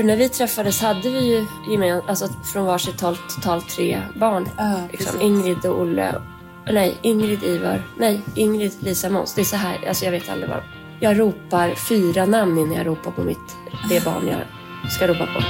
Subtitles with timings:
[0.00, 4.48] För när vi träffades hade vi ju gemen, alltså från varsitt håll totalt tre barn.
[4.56, 5.20] Ja, liksom.
[5.20, 6.14] Ingrid och Olle.
[6.72, 7.82] Nej, Ingrid, Ivar.
[7.98, 9.34] Nej, Ingrid, Lisa, Måns.
[9.34, 10.62] Det är så här, alltså jag vet aldrig vad.
[11.00, 13.56] Jag ropar fyra namn innan jag ropar på mitt,
[13.88, 14.28] det barn
[14.82, 15.40] jag ska ropa på.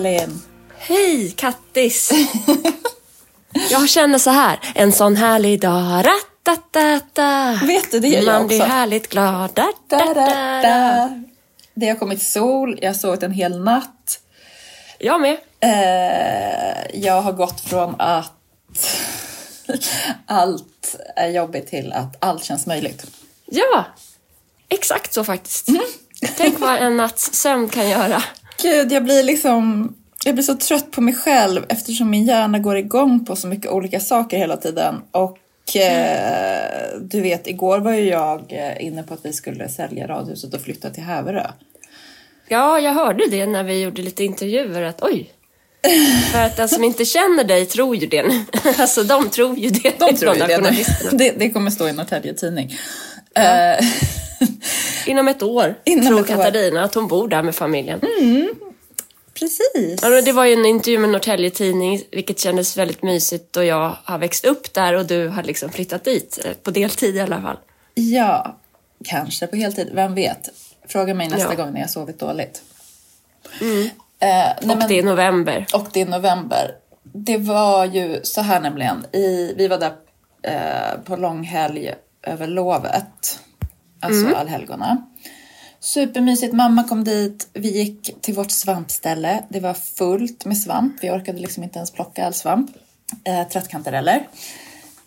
[0.00, 0.42] Hej Elin!
[0.78, 2.10] Hej Kattis!
[3.70, 4.60] jag känner så här.
[4.74, 6.04] En sån härlig dag.
[6.06, 7.60] Ratatata.
[7.66, 8.72] Vet du, det gör jag Man blir också.
[8.72, 9.50] härligt glad.
[9.54, 10.14] Da, da.
[10.14, 11.22] da.
[11.74, 14.20] Det har kommit sol, jag har sovit en hel natt.
[14.98, 15.36] Jag med.
[15.60, 18.32] Eh, jag har gått från att
[20.26, 23.06] allt är jobbigt till att allt känns möjligt.
[23.46, 23.84] Ja,
[24.68, 25.68] exakt så faktiskt.
[25.68, 25.82] Mm.
[26.36, 28.22] Tänk vad en natts sömn kan göra.
[28.62, 29.94] Gud, jag blir liksom...
[30.24, 33.70] Jag blir så trött på mig själv eftersom min hjärna går igång på så mycket
[33.70, 35.02] olika saker hela tiden.
[35.10, 40.06] Och eh, du vet, igår var ju jag eh, inne på att vi skulle sälja
[40.06, 41.46] radhuset och flytta till Häverö.
[42.48, 45.30] Ja, jag hörde det när vi gjorde lite intervjuer att oj.
[46.32, 48.44] För att den som inte känner dig tror ju det.
[48.78, 49.98] Alltså de tror ju det.
[49.98, 50.84] De tror ju det.
[51.10, 52.76] Det, det kommer stå i Norrtälje Tidning.
[53.34, 53.84] Eh,
[55.06, 56.34] Inom ett år Inom tror ett år.
[56.36, 58.00] Katarina att hon bor där med familjen.
[59.34, 60.00] precis.
[60.02, 63.96] Ja, det var ju en intervju med Norrtälje Tidning, vilket kändes väldigt mysigt och jag
[64.04, 67.42] har växt upp där och du har liksom flyttat dit, eh, på deltid i alla
[67.42, 67.56] fall.
[67.94, 68.56] Ja,
[69.04, 69.90] kanske på heltid.
[69.92, 70.48] Vem vet?
[70.88, 71.64] Fråga mig nästa Ja.
[71.64, 72.62] gång när jag sovit dåligt.
[73.60, 73.68] Eh,
[74.20, 75.66] nej, Och men- det är november.
[75.74, 76.70] Och det är november.
[77.02, 79.04] Det var ju så här nämligen.
[79.12, 79.92] I, vi var där
[80.42, 83.40] eh, på långhelg över lovet.
[84.00, 85.06] Alltså allhelgona.
[85.80, 86.52] Supermysigt.
[86.52, 87.48] Mamma kom dit.
[87.52, 89.42] Vi gick till vårt svampställe.
[89.48, 90.96] Det var fullt med svamp.
[91.00, 92.70] Vi orkade liksom inte ens plocka all svamp.
[93.24, 94.28] Eh, trattkantareller.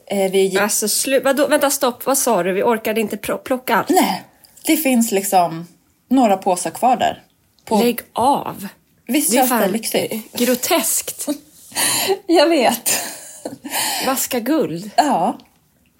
[0.08, 0.60] Eh, vi gick...
[0.60, 1.48] Alltså, slu- vadå?
[1.48, 2.06] vänta, stopp.
[2.06, 2.54] Vad sa du?
[2.54, 3.90] Vi orkade inte pl- plocka allt.
[3.90, 4.24] Nej,
[4.66, 5.68] det finns liksom
[6.10, 7.24] några påsar kvar där.
[7.66, 7.80] På...
[7.80, 8.68] Lägg av.
[9.08, 10.32] Visst Det är fan lyxigt?
[10.38, 11.28] groteskt.
[12.28, 12.92] Jag vet.
[14.08, 14.92] Vaska guld.
[14.96, 15.38] Ja,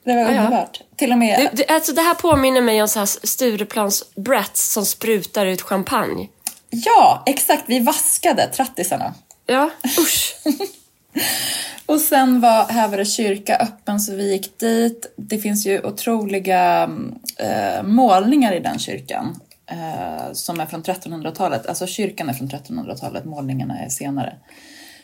[0.04, 0.28] det var ja.
[0.28, 0.82] underbart.
[0.96, 1.40] Till och med...
[1.40, 5.62] Det, det, alltså, det här påminner mig om så här Stureplans brats som sprutar ut
[5.62, 6.30] champagne.
[6.70, 7.64] Ja, exakt.
[7.68, 9.14] Vi vaskade trattisarna.
[9.46, 9.70] Ja,
[10.00, 10.36] usch.
[11.86, 15.14] Och sen var Häverö kyrka öppen så vi gick dit.
[15.16, 16.90] Det finns ju otroliga
[17.38, 19.40] eh, målningar i den kyrkan.
[19.72, 21.68] Eh, som är från 1300-talet.
[21.68, 24.36] Alltså kyrkan är från 1300-talet, målningarna är senare.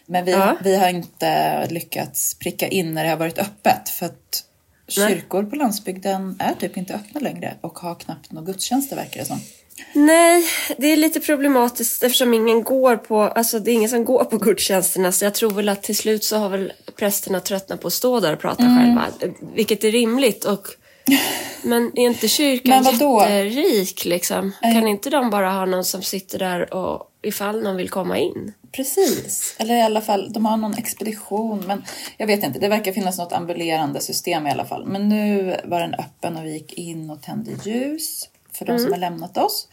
[0.06, 0.58] Men vi, Ja.
[0.64, 3.90] vi har inte lyckats pricka in när det har varit öppet.
[3.90, 4.44] För att.
[4.90, 7.54] Kyrkor på landsbygden är typ inte öppna längre.
[7.62, 9.40] Och har knappt några gudstjänster verkar det som.
[9.94, 10.44] Nej,
[10.78, 14.38] det är lite problematiskt eftersom ingen går på, alltså det är ingen som går på
[14.38, 17.94] gudstjänsterna så jag tror väl att till slut så har väl prästerna tröttnat på att
[17.94, 18.78] stå där och prata Mm.
[18.78, 19.08] själva,
[19.54, 20.68] vilket är rimligt och
[21.64, 24.52] men är inte kyrkan jätterik liksom?
[24.62, 28.54] Kan inte de bara ha någon som sitter där och ifall någon vill komma in?
[28.72, 31.84] Precis, eller i alla fall, de har någon expedition, men
[32.18, 34.86] jag vet inte, det verkar finnas något ambulerande system i alla fall.
[34.86, 38.92] Men nu var den öppen och vi gick in och tände ljus för de som
[38.92, 39.68] har lämnat oss.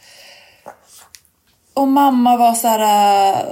[1.73, 3.45] Och mamma var så här,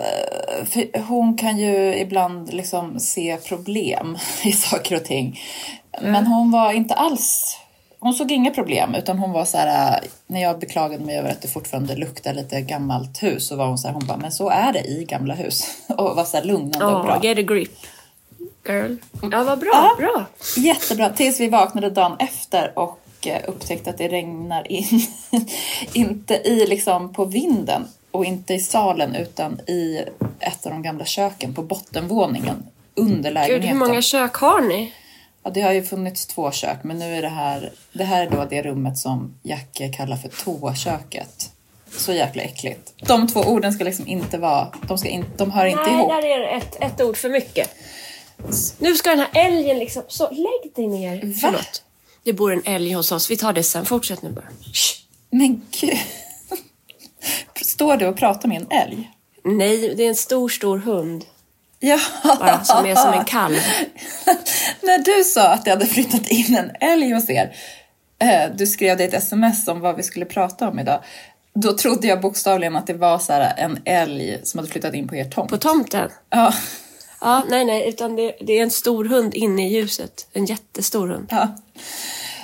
[0.65, 5.39] för hon kan ju ibland liksom se problem i saker och ting.
[6.01, 7.57] Men hon var inte alls,
[8.05, 11.29] hon såg inga problem utan hon var så här, äh, när jag beklagade mig över
[11.31, 14.31] att det fortfarande luktar lite gammalt hus så var hon så här, hon bara, men
[14.31, 15.63] så är det i gamla hus.
[15.87, 17.19] Och var så här lugnande och Ja, bra.
[17.23, 17.71] get a grip.
[18.67, 18.95] Girl.
[19.31, 19.71] Ja, vad bra.
[19.73, 19.95] Ja.
[19.97, 20.25] Bra.
[20.57, 25.01] Jättebra, tills vi vaknade dagen efter och eh, upptäckte att det regnar in,
[25.93, 30.01] inte i liksom på vinden och inte i salen utan i
[30.39, 32.63] ett av de gamla köken på bottenvåningen
[32.95, 33.69] under Gud, lägenheten.
[33.69, 34.93] hur många kök har ni?
[35.45, 38.29] Ja, det har ju funnits två kök men nu är det här, det här är
[38.29, 41.51] då det rummet som Jacke kallar för toaköket.
[41.97, 42.93] Så jäkla äckligt.
[42.97, 46.09] De två orden ska liksom inte vara, de, ska in, de hör inte Nej, ihop.
[46.09, 47.69] där är det ett, ett ord för mycket.
[48.77, 50.03] Nu ska den här älgen liksom...
[50.07, 51.33] Så lägg dig ner.
[51.41, 51.83] Förlåt.
[52.23, 53.31] Det bor en älg hos oss.
[53.31, 53.85] Vi tar det sen.
[53.85, 54.47] Fortsätt nu bara.
[55.29, 55.97] Men gud.
[57.65, 59.11] Står du och pratar med en älg?
[59.43, 61.25] Nej, det är en stor, stor hund.
[61.87, 61.99] Ja.
[62.39, 63.55] Bara, som är som en kalv.
[64.81, 67.55] När du sa att det hade flyttat in en älg hos er,
[68.21, 70.99] eh, du skrev det ett sms om vad vi skulle prata om idag.
[71.55, 75.07] Då trodde jag bokstavligen att det var så här en älg som hade flyttat in
[75.07, 75.49] på er tomt.
[75.49, 76.09] På tomten.
[76.29, 76.53] Ja.
[77.21, 80.27] Ja, nej, nej, utan det, det är en stor hund inne i huset.
[80.33, 81.27] En jättestor hund.
[81.31, 81.55] ja.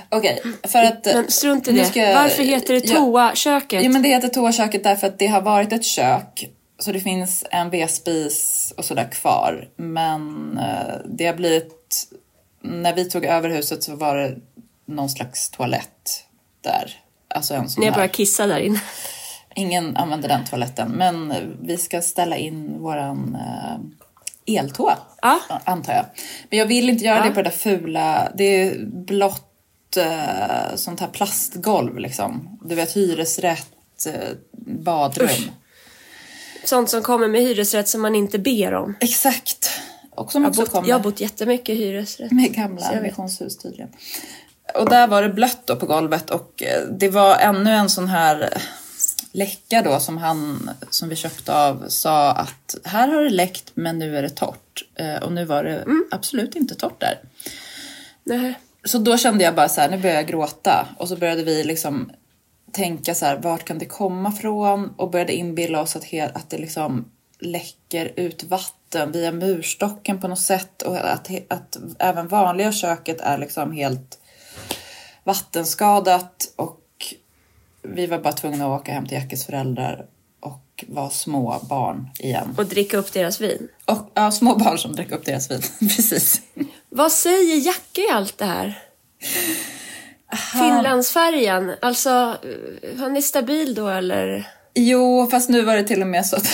[0.09, 1.05] Okej, för att...
[1.05, 1.85] Men strunt i det.
[1.85, 2.95] ska jag- Varför heter det Ja.
[2.95, 3.83] toaköket?
[3.83, 6.49] Jo men det heter toaköket därför att det har varit ett kök.
[6.81, 9.69] Så det finns en vedspis och sådär kvar.
[9.75, 12.07] Men eh, det har blivit...
[12.61, 14.35] När vi tog över huset så var det
[14.85, 16.25] någon slags toalett
[16.61, 16.99] där.
[17.27, 17.99] Alltså en sån jag här.
[17.99, 18.81] bara kissar där inne.
[19.55, 20.91] Ingen använder den toaletten.
[20.91, 24.97] Men vi ska ställa in våran eh, eltoa.
[25.21, 25.39] Ja.
[25.63, 26.05] Antar jag.
[26.49, 27.23] Men jag vill inte göra Ja.
[27.23, 28.31] det på det där fula.
[28.35, 32.59] Det är blått eh, sånt här plastgolv liksom.
[32.65, 34.29] Du vet hyresrätt, eh,
[34.65, 35.27] badrum.
[35.29, 35.49] Usch.
[36.63, 38.95] Sånt som kommer med hyresrätt som man inte ber om.
[38.99, 39.69] Exakt.
[40.09, 42.31] Och som Jag också bott, kommer jag har bott jättemycket i hyresrätt.
[42.31, 43.89] med gamla missionshus tydligen.
[44.75, 48.07] Och där var det blött då på golvet och eh, det var ännu en sån
[48.07, 48.61] här eh,
[49.31, 53.99] läcka då som han som vi köpte av sa att här har det läckt men
[53.99, 54.85] nu är det torrt.
[54.95, 56.05] Eh, Och nu var det Mm.
[56.11, 57.19] absolut inte torrt där.
[58.23, 58.59] Nej.
[58.83, 60.87] Så då kände jag bara så här, nu börjar jag gråta.
[60.97, 62.11] Och så började vi liksom
[62.71, 64.93] tänka så här, vart kan det komma från?
[64.97, 70.39] Och började inbilla oss att, att det liksom läcker ut vatten via murstocken på något
[70.39, 70.81] sätt.
[70.81, 74.19] Och att, att även vanliga köket är liksom helt
[75.23, 76.53] vattenskadat.
[76.55, 76.81] Och
[77.81, 80.05] vi var bara tvungna att åka hem till Jackes föräldrar
[80.39, 82.55] och vara små barn igen.
[82.57, 83.67] Och dricka upp deras vin.
[83.85, 85.61] Och ja, små barn som dricker upp deras vin.
[85.79, 86.41] Precis.
[86.89, 88.83] Vad säger Jacke i allt det här?
[90.53, 92.37] Finlandsfärjan, alltså,
[92.99, 94.47] han är stabil då eller?
[94.73, 96.47] Jo, fast nu var det till och med så att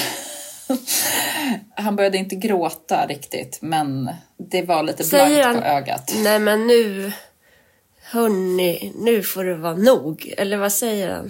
[1.75, 6.13] han började inte gråta riktigt, men det var lite Säger blankt på ögat.
[6.23, 7.11] Nej men nu,
[8.03, 10.33] hörni, nu får det vara nog.
[10.37, 11.29] Eller vad säger han?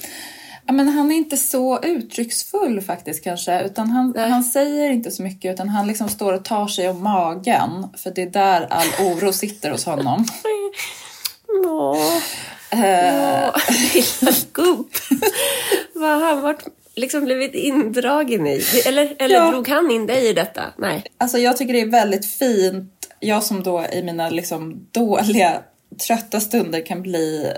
[0.65, 4.29] Ja, men han är inte så uttrycksfull faktiskt kanske, utan han, Nej.
[4.29, 8.11] han säger inte så mycket, utan han liksom står och tar sig om magen, för
[8.11, 10.25] det är där all oro sitter hos honom.
[12.71, 13.55] Eh, ja,
[13.93, 14.87] lilla gubb.
[15.93, 16.63] Vad har han varit,
[16.95, 18.63] liksom blivit indragen i?
[18.85, 19.51] Eller, eller Ja.
[19.51, 20.61] drog han in dig i detta?
[20.77, 21.03] Nej.
[21.17, 25.61] Alltså jag tycker det är väldigt fint, jag som då i mina liksom dåliga,
[26.07, 27.53] trötta stunder kan bli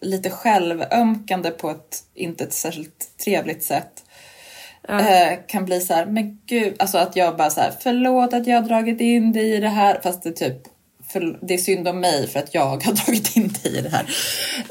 [0.00, 4.04] lite självömkande på ett inte ett särskilt trevligt sätt.
[4.88, 8.46] Eh, kan bli så här, men gud, alltså att jag bara så här, förlåt att
[8.46, 10.56] jag har dragit in dig i det här, fast det typ
[11.12, 13.88] för, det är synd om mig för att jag har dragit in dig i det
[13.88, 14.06] här.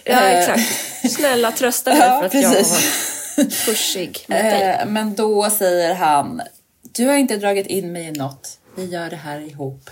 [0.04, 1.12] Ja, Eh, exakt.
[1.12, 2.92] Snälla trösta mig Ja, för att precis.
[3.38, 4.62] jag var pushig mot dig.
[4.80, 6.42] Eh, men då säger han,
[6.82, 9.90] du har inte dragit in mig i något, vi gör det här ihop.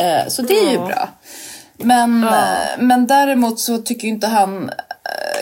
[0.00, 1.08] Eh, så det är ju bra.
[1.78, 2.56] Men, Ja.
[2.78, 4.70] men däremot så tycker inte han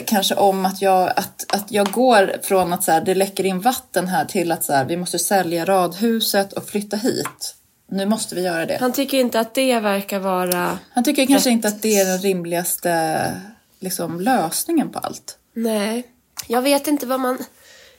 [0.07, 3.61] kanske om att jag, att, att jag går från att så här, det läcker in
[3.61, 7.55] vatten här till att så här, vi måste sälja radhuset och flytta hit.
[7.95, 8.77] Nu måste vi göra det.
[8.81, 10.79] Han tycker inte att det verkar vara...
[10.93, 11.53] Han tycker kanske Rätt.
[11.53, 13.33] inte att det är den rimligaste
[13.81, 15.39] liksom, lösningen på allt.
[15.55, 16.07] Nej,
[16.47, 17.39] jag vet inte vad man...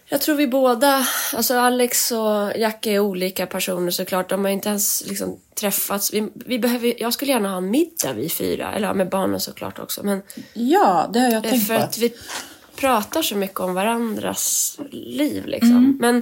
[0.10, 4.30] Jag tror vi båda, alltså Alex och Jacke är olika personer såklart.
[4.30, 6.14] De har inte ens liksom träffats.
[6.14, 9.80] Vi, vi behöver, jag skulle gärna ha en middag vi fyra, eller med barnen såklart
[9.80, 10.04] också.
[10.04, 10.22] Men
[10.54, 11.84] Ja, det har jag eh, tänkt för på.
[11.84, 12.14] att vi
[12.76, 15.78] pratar så mycket om varandras liv liksom.
[15.78, 15.98] Mm.
[16.00, 16.22] Men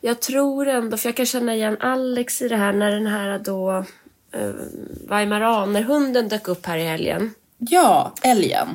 [0.00, 3.38] jag tror ändå, för jag kan känna igen Alex i det här när den här
[3.38, 3.84] då
[4.32, 4.50] eh,
[5.08, 7.34] Weimaranerhunden dök upp här i helgen.
[7.58, 8.68] Ja, älgen.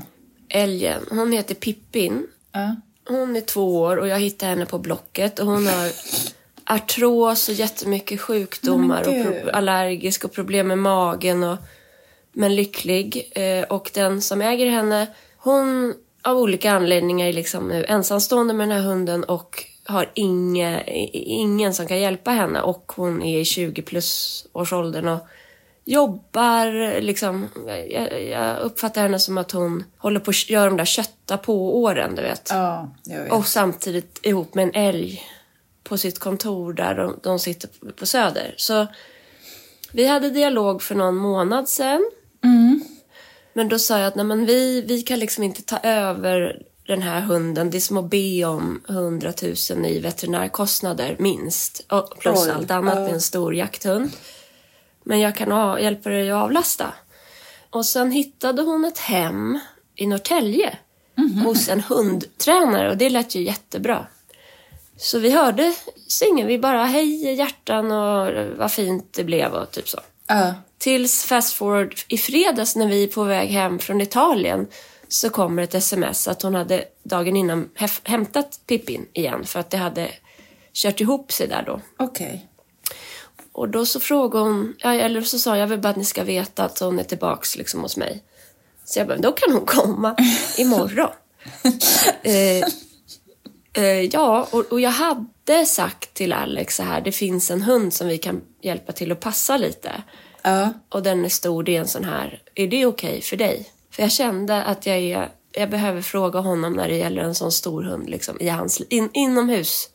[0.49, 2.27] Älgen, hon heter Pippin.
[2.51, 2.75] Ja.
[3.07, 5.91] Hon är två år och jag hittade henne på Blocket och hon har
[6.75, 11.57] artros och jättemycket sjukdomar och pro- allergisk och problem med magen och
[12.33, 13.31] men lycklig.
[13.35, 15.07] Eh, och den som äger henne,
[15.37, 20.83] hon av olika anledningar är liksom nu ensamstående med den här hunden och har inge,
[21.13, 25.19] ingen som kan hjälpa henne och hon är i 20 plus årsåldern och
[25.85, 27.49] jobbar liksom.
[27.89, 31.81] Jag, jag uppfattar henne som att hon håller på att göra de där kötta på
[31.81, 32.49] åren, du vet.
[32.49, 33.31] Ja, vet.
[33.31, 35.21] Och samtidigt ihop med en älg
[35.83, 38.53] på sitt kontor där de, de sitter på- Söder.
[38.57, 38.87] Så
[39.91, 42.11] vi hade dialog för någon månad sedan.
[43.53, 47.01] Men då sa jag att nej, men vi, vi kan liksom inte ta över den
[47.01, 47.69] här hunden.
[47.69, 49.33] Det är som att be om 100
[49.71, 51.85] 000 i veterinärkostnader minst.
[51.89, 54.11] Och plus Oj, allt annat med en stor jakthund.
[55.03, 56.93] Men jag kan hjälpa dig att avlasta.
[57.69, 59.59] Och sen hittade hon ett hem
[59.95, 60.77] i Norrtälje
[61.45, 64.07] hos en hundtränare och det lät ju jättebra.
[64.97, 65.73] Så vi hörde
[66.07, 69.99] singen, vi bara hej hjärtan och vad fint det blev och typ så.
[70.27, 70.53] Ja.
[70.77, 74.67] Tills fast forward i fredags när vi är på väg hem från Italien
[75.07, 77.69] så kommer ett sms att hon hade dagen innan
[78.03, 80.11] hämtat Pippin igen för att det hade
[80.73, 81.81] kört ihop sig där då.
[81.97, 82.47] Okej.
[83.51, 86.63] Och då så frågade hon, eller så sa jag, vill bara att ni ska veta
[86.63, 88.23] att hon är tillbaks liksom hos mig.
[88.85, 90.15] Så jag bara, då kan hon komma
[90.57, 91.09] imorgon.
[92.23, 92.63] eh,
[93.73, 97.93] eh, ja, och, och jag hade sagt till Alex så här, det finns en hund
[97.93, 100.03] som vi kan hjälpa till att passa lite.
[100.41, 100.73] Ja.
[100.89, 103.69] Och den är stor, det är en sån här, är det okej för dig?
[103.95, 107.51] För jag kände att jag är, jag behöver fråga honom när det gäller en sån
[107.51, 109.89] stor hund liksom, i hans, in, inomhus.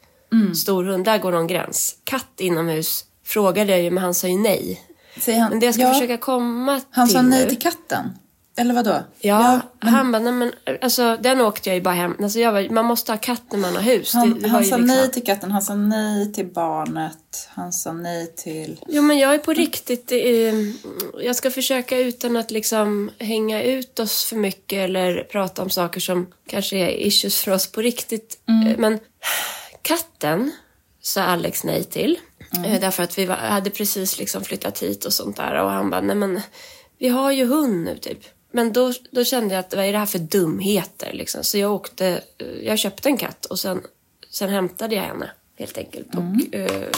[0.54, 1.96] Stor hund, där går någon gräns.
[2.04, 4.82] Katt inomhus frågade jag ju, men han sa ju nej.
[5.26, 8.10] Han, Men det jag ska ja, försöka komma Han till sa nej till katten?
[8.60, 9.02] Eller vad då?
[9.20, 10.52] Ja, han bara, nej men
[10.82, 12.16] alltså den åkte jag ju bara hem.
[12.22, 14.14] Alltså jag var, man måste ha katt när man har hus.
[14.14, 17.92] Han, det, han sa liksom- nej till katten, han sa nej till barnet, han sa
[17.92, 18.80] nej till...
[18.88, 20.18] Jo men jag är på riktigt, eh,
[21.24, 26.00] jag ska försöka utan att liksom hänga ut oss för mycket eller prata om saker
[26.00, 28.38] som kanske är issues för oss på riktigt.
[28.48, 28.98] Eh, Men
[29.82, 30.52] katten
[31.02, 32.18] sa Alex nej till.
[32.66, 35.90] Eh, Därför att vi var, hade precis liksom flyttat hit och sånt där och han
[35.90, 36.40] bara, nej men
[36.98, 38.18] vi har ju hund nu typ.
[38.50, 41.44] Men då, då kände jag att vad är det här för dumheter liksom?
[41.44, 42.06] Så jag åkte,
[42.38, 43.80] eh, jag köpte en katt och sen,
[44.30, 46.06] sen hämtade jag henne helt enkelt.
[46.14, 46.88] Och, eh,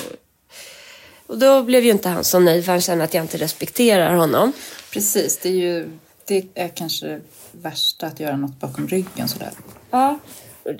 [1.26, 4.14] och då blev ju inte han så nöjd för han kände att jag inte respekterar
[4.14, 4.52] honom.
[4.92, 5.88] Precis, det är ju...
[6.24, 7.20] Det är kanske det
[7.52, 9.50] värsta, att göra något bakom ryggen sådär.
[9.90, 10.18] Ja.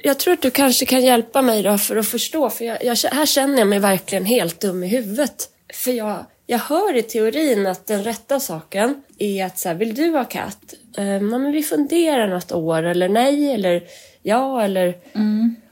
[0.03, 2.51] Jag tror att du kanske kan hjälpa mig då för att förstå.
[2.51, 5.49] För jag, jag, här känner jag mig verkligen helt dum i huvudet.
[5.75, 9.95] För jag, jag hör i teorin att den rätta saken är att så här, vill
[9.95, 10.75] du ha katt?
[10.97, 13.83] Ja, men vi funderar något år eller nej eller
[14.23, 14.97] ja eller...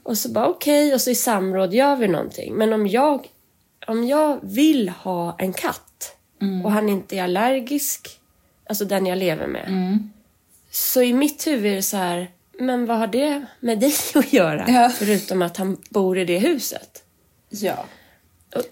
[0.03, 2.53] Och så bara okej och så i samråd gör vi någonting.
[2.53, 3.27] Men om jag,
[3.87, 6.15] om jag vill ha en katt
[6.63, 8.19] och han inte är allergisk,
[8.69, 9.99] alltså den jag lever med.
[10.71, 14.33] Så i mitt huvud är det så här, men vad har det med dig att
[14.33, 14.65] göra?
[14.67, 14.89] Ja.
[14.89, 17.03] Förutom att han bor i det huset.
[17.49, 17.85] Ja.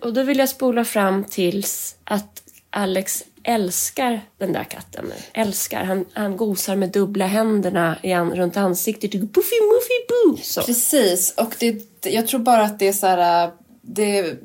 [0.02, 5.12] Och, då vill jag spola fram tills att Alex älskar den där katten.
[5.34, 5.84] Älskar.
[5.84, 9.12] Han, han gosar med dubbla händerna i an, runt ansiktet.
[9.12, 10.38] Puffy, muffy, boo!
[10.44, 10.62] Så.
[10.62, 13.46] Precis, och det, jag tror bara att det är så här...
[13.48, 14.36] äh, Det,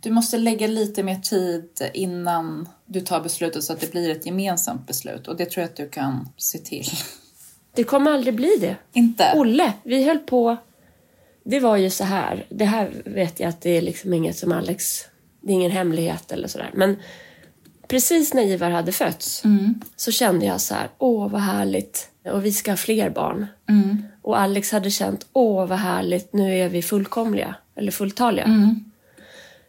[0.00, 4.26] du måste lägga lite mer tid innan du tar beslutet så att det blir ett
[4.26, 5.28] gemensamt beslut.
[5.28, 6.86] Och det tror jag att du kan se till.
[7.74, 8.76] Det kommer aldrig bli det.
[8.92, 9.32] Inte?
[9.36, 10.56] Olle, vi höll på...
[11.44, 12.46] Det var ju så här.
[12.48, 15.04] Det här vet jag att det är liksom inget som Alex...
[15.44, 16.70] Det är ingen hemlighet eller sådär.
[16.74, 16.96] Men
[17.88, 19.42] precis när Ivar hade fötts
[19.96, 20.88] så kände jag så här.
[20.98, 22.08] Åh, vad härligt.
[22.24, 23.46] Och vi ska ha fler barn.
[24.22, 25.26] Och Alex hade känt.
[25.32, 26.32] Åh, vad härligt.
[26.32, 27.54] Nu är vi fullkomliga.
[27.76, 28.76] Eller fulltaliga.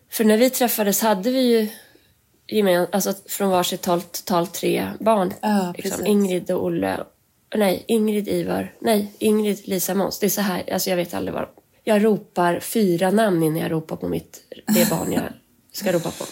[0.09, 1.67] För när vi träffades hade vi ju
[2.47, 5.33] gemen, alltså från varsitt håll totalt tre barn.
[5.41, 6.05] Ja, liksom.
[6.05, 6.99] Ingrid och Olle.
[7.55, 8.73] Nej, Ingrid, Ivar.
[8.79, 10.19] Nej, Ingrid, Lisa, Måns.
[10.19, 11.47] Det är så här, alltså jag vet aldrig vad.
[11.83, 15.23] Jag ropar fyra namn innan jag ropar på mitt, det barn jag
[15.71, 16.25] ska ropa på.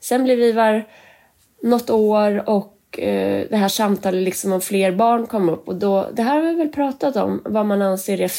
[0.00, 0.84] Sen blev Ivar
[1.62, 5.68] något år och eh, det här samtalet liksom om fler barn kom upp.
[5.68, 8.32] Och då, det här har vi väl pratat om, vad man anser är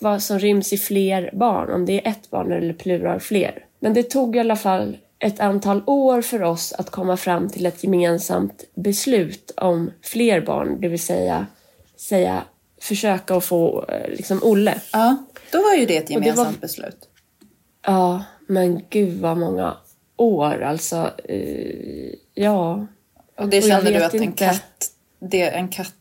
[0.00, 1.70] vad som ryms i fler barn.
[1.70, 3.64] Om det är ett barn eller plural fler.
[3.80, 7.66] Men det tog i alla fall ett antal år för oss att komma fram till
[7.66, 10.80] ett gemensamt beslut om fler barn.
[10.80, 11.46] Det vill säga,
[11.96, 12.42] säga
[12.80, 14.80] försöka att få eh, liksom Olle.
[14.92, 15.16] Ja,
[15.52, 17.08] då var ju det ett det var- gemensamt beslut.
[17.86, 19.76] Ja, men gud vad många
[20.16, 21.10] år alltså.
[21.24, 22.86] Eh, ja.
[23.36, 24.44] Och det Och känner du att en inte.
[24.44, 24.90] katt...
[25.20, 25.94] Det, en katt...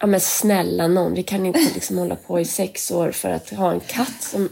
[0.00, 3.50] Ja men snälla någon, vi kan inte liksom hålla på i sex år för att
[3.50, 4.48] ha en katt som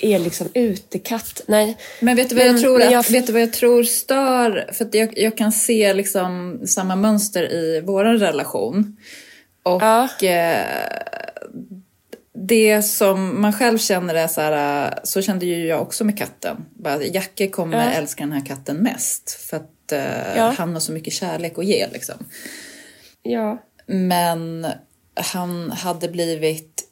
[0.00, 1.40] är liksom utekatt.
[1.46, 1.76] Nej.
[2.00, 4.70] Men vet du vad Men- jag tror, att, jag- vet du vad jag tror stör?
[4.72, 8.96] För att jag, jag kan se liksom samma mönster i vår relation.
[9.62, 10.08] Och Ja.
[10.22, 10.60] eh,
[12.36, 16.18] det som man själv känner är så här, eh, så kände ju jag också med
[16.18, 16.64] katten.
[16.74, 17.90] Bara, Jacke kommer Ja.
[17.92, 19.30] älska den här katten mest.
[19.30, 20.54] För att eh, Ja.
[20.58, 22.14] han har så mycket kärlek att ge liksom.
[23.22, 23.62] Ja.
[23.86, 24.66] Men
[25.14, 26.82] han hade blivit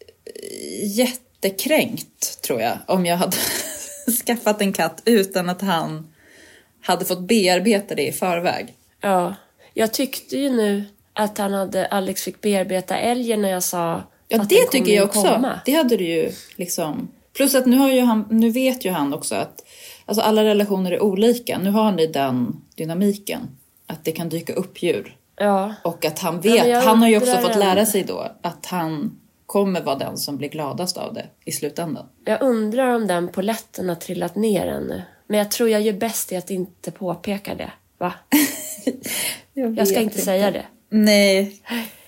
[0.83, 3.37] jättekränkt, tror jag, om jag hade
[4.27, 6.13] skaffat en katt utan att han
[6.83, 8.75] hade fått bearbeta det i förväg.
[9.01, 9.35] Ja.
[9.75, 14.03] Jag tyckte ju nu att han hade, Alex fick bearbeta älgen när jag sa
[14.37, 15.23] Ja, att det tycker jag också.
[15.23, 15.61] komma.
[15.65, 17.09] Det hade du ju liksom...
[17.33, 19.65] Plus att nu, har ju han, nu vet ju han också att
[20.07, 21.59] alltså alla relationer är olika.
[21.59, 23.41] Nu har ni den dynamiken.
[23.87, 25.17] Att det kan dyka upp djur.
[25.37, 25.75] Ja.
[25.85, 28.67] Och att han Ja, vet, jag han har ju också fått lära sig då att
[28.67, 32.07] han kommer vara den som blir gladast av det i slutändan.
[32.25, 35.03] Jag undrar om den poletten har trillat ner ännu.
[35.27, 37.71] Men jag tror jag gör bäst i att inte påpeka det.
[37.99, 38.13] Va?
[39.53, 40.65] Jag ska vet inte säga det.
[40.89, 41.63] Nej,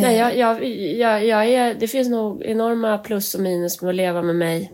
[0.00, 0.64] Nej, jag, jag,
[0.98, 4.72] jag, jag är, det finns nog enorma plus och minus med att leva med mig.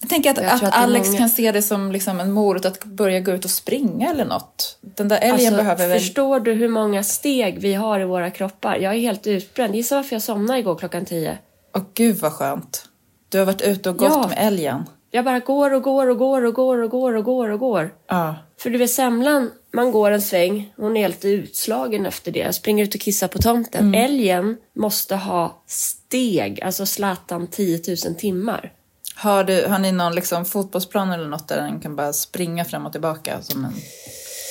[0.00, 2.64] Jag tänker att, Jag att, att Alex många- kan se det som liksom en morot
[2.64, 4.78] att börja gå ut och springa eller något.
[4.80, 5.98] Den där älgen Alltså, behöver väl...
[5.98, 8.76] Förstår du hur många steg vi har i våra kroppar?
[8.76, 9.74] Jag är helt utbränd.
[9.74, 11.38] Gissa varför jag somnade igår klockan tio?
[11.76, 12.84] Åh gud vad skönt.
[13.28, 14.28] Du har varit ute och gått Ja.
[14.28, 14.84] med älgen.
[15.10, 17.94] Jag bara går och går och går och går och går och går och går.
[18.08, 18.34] Ja.
[18.60, 22.52] För du vet semlan, man går en sväng, hon är helt utslagen efter det.
[22.52, 23.86] Springer ut och kissar på tomten.
[23.86, 24.04] Mm.
[24.04, 28.72] Älgen måste ha steg, alltså Zlatan 10 000 timmar.
[29.14, 32.86] Har, du, har ni någon liksom fotbollsplan eller något där den kan bara springa fram
[32.86, 33.74] och tillbaka som en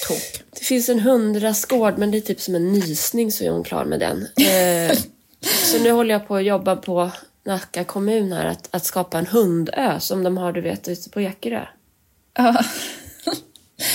[0.08, 0.44] tok?
[0.60, 3.86] Det finns en hundrastgård, men det är typ som en nysning så är hon klar
[3.86, 4.28] med den.
[4.48, 4.98] Eh,
[5.42, 7.12] så nu håller jag på att jobba på
[7.46, 11.22] Nacka kommun här, att, att skapa en hundö som de har, du vet, ute på
[11.22, 11.66] Jäckerö.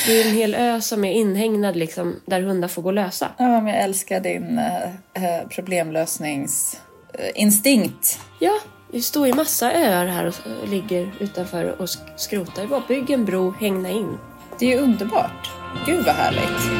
[0.06, 3.28] Det är en hel ö som är inhägnad liksom, där hundar får gå lösa.
[3.38, 4.82] Ja, men jag älskar din eh,
[5.24, 8.18] eh, problemlösningsinstinkt.
[8.38, 8.52] Ja,
[8.92, 12.66] det står ju massa öar här och och ligger utanför och sk- skrotar.
[12.66, 14.18] Bara bygg en bro, hängna in.
[14.58, 15.50] Det är ju underbart.
[15.86, 16.70] Gud vad härligt.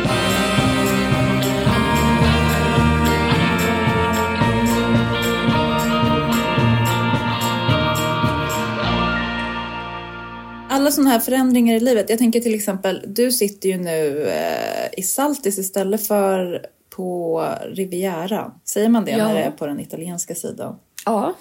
[10.75, 12.11] Alla sådana här förändringar i livet.
[12.11, 18.53] Jag tänker till exempel, du sitter ju nu eh, i Saltis istället för på Riviera.
[18.65, 19.29] Säger man det Ja.
[19.29, 20.77] när det är på den italienska sidan?
[21.05, 21.35] Ja,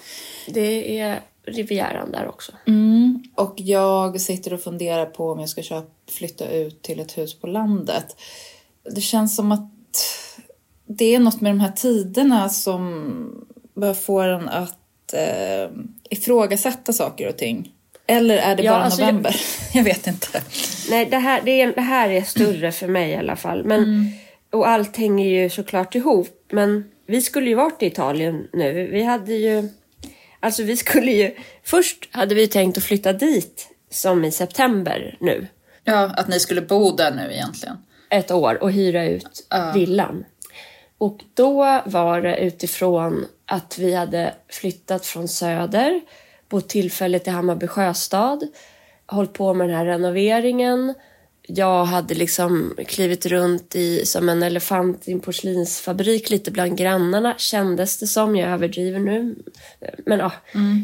[0.48, 2.52] det är Rivieran där också.
[2.66, 3.22] Mm.
[3.34, 7.40] Och jag sitter och funderar på om jag ska köpa, flytta ut till ett hus
[7.40, 8.16] på landet.
[8.94, 9.70] Det känns som att
[10.86, 15.70] det är något med de här tiderna som bör få en att eh,
[16.10, 17.73] ifrågasätta saker och ting.
[18.06, 19.36] Eller är det Ja, bara alltså jag- november?
[19.74, 19.84] Jag...
[19.84, 20.42] vet inte.
[20.90, 23.64] Nej, det här, det, är, det här är större för mig i alla fall.
[23.64, 24.10] Men,
[24.52, 26.28] Och allt hänger ju såklart ihop.
[26.52, 28.86] Men vi skulle ju varit i Italien nu.
[28.92, 29.68] Vi hade ju...
[30.40, 31.34] Alltså vi skulle ju...
[31.64, 35.46] Först hade vi tänkt att flytta dit som i september nu.
[35.84, 37.76] Ja, att ni skulle bo där nu egentligen.
[38.10, 40.24] ett år och hyra ut villan.
[40.98, 46.00] Och då var det utifrån att vi hade flyttat från Söder,
[46.48, 48.46] bott tillfälligt i Hammarby sjöstad,
[49.06, 50.94] hållit på med den här renoveringen.
[51.46, 57.34] Jag hade liksom klivit runt i, som en elefant i en porslinsfabrik lite bland grannarna,
[57.38, 58.36] kändes det som.
[58.36, 59.36] Jag överdriver nu.
[60.06, 60.32] Men ja,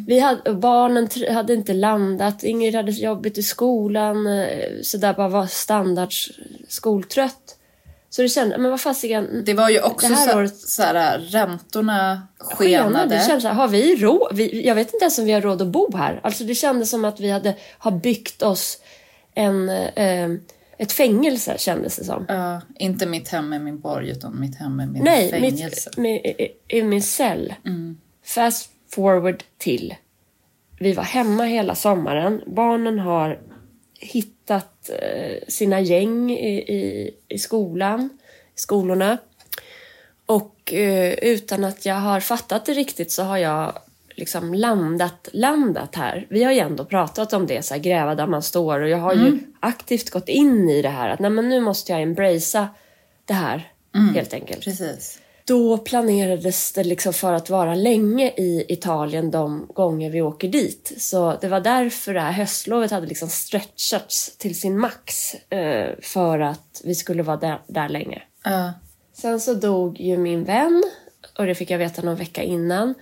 [0.07, 5.29] vi hade, barnen hade inte landat, Ingrid hade jobbigt i skolan, eh, så där bara
[5.29, 6.13] var standard
[6.69, 7.57] skoltrött.
[8.13, 9.43] Så det kände, men vad fasiken.
[9.47, 12.85] Det var ju också Det här så, året- så här, räntorna Skenade.
[12.85, 13.15] skenade.
[13.15, 14.41] Det kändes så här, har vi råd?
[14.53, 16.21] Jag vet inte ens om vi har råd att bo här.
[16.23, 18.79] Alltså det kändes som att vi hade har byggt oss
[19.35, 20.29] en, eh,
[20.79, 22.25] ett fängelse kändes det som.
[22.29, 25.91] Ja, inte mitt hem är min borg utan mitt hem är min Nej, fängelse.
[25.97, 26.21] med,
[26.69, 27.55] i, min cell.
[28.25, 29.95] Fast forward till.
[30.81, 32.41] Vi var hemma hela sommaren.
[32.47, 33.39] Barnen har
[34.01, 38.09] hittat eh, sina gäng i, i, i skolan,
[38.57, 39.19] i skolorna.
[40.27, 43.79] Och eh, utan att jag har fattat det riktigt så har jag
[44.15, 46.27] liksom landat, landat här.
[46.31, 48.81] Vi har ju ändå pratat om det, så här, gräva där man står.
[48.81, 51.93] Och jag har ju aktivt gått in i det här att nej, men nu måste
[51.93, 52.69] jag embracea
[53.25, 53.73] det här
[54.15, 54.65] helt enkelt.
[54.65, 55.19] Precis.
[55.51, 60.93] Då planerades det liksom för att vara länge i Italien de gånger vi åker dit.
[60.99, 66.41] Så det var därför det här höstlovet hade liksom stretchats till sin max eh, för
[66.41, 68.23] att vi skulle vara där, där länge.
[68.45, 68.73] Ja.
[69.13, 70.83] Sen så dog ju min vän
[71.39, 72.95] och det fick jag veta någon vecka innan.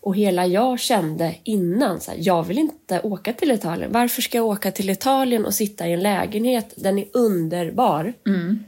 [0.00, 3.92] Och hela jag kände innan så här, jag vill inte åka till Italien.
[3.92, 6.74] Varför ska jag åka till Italien och sitta i en lägenhet?
[6.76, 8.12] Den är underbar.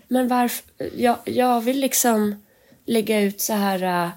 [0.09, 0.65] Men varför?
[0.97, 2.35] Jag, jag vill liksom
[2.89, 4.11] lägga ut så här uh,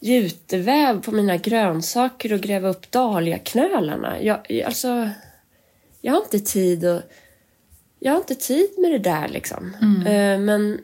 [0.00, 4.22] juteväv på mina grönsaker och gräva upp dahliaknölarna.
[4.22, 5.08] Jag, alltså,
[6.00, 7.10] jag har inte tid att...
[7.98, 9.74] Jag har inte tid med det där liksom.
[10.06, 10.78] Eh, men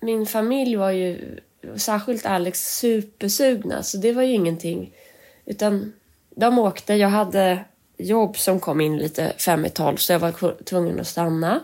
[0.00, 1.38] min familj var ju,
[1.76, 3.82] särskilt Alex, supersugna.
[3.82, 4.92] Så det var ju ingenting.
[5.44, 5.92] Utan
[6.36, 6.94] de åkte.
[6.94, 7.64] Jag hade
[7.98, 11.60] jobb som kom in lite fem i tolv så jag var tvungen att stanna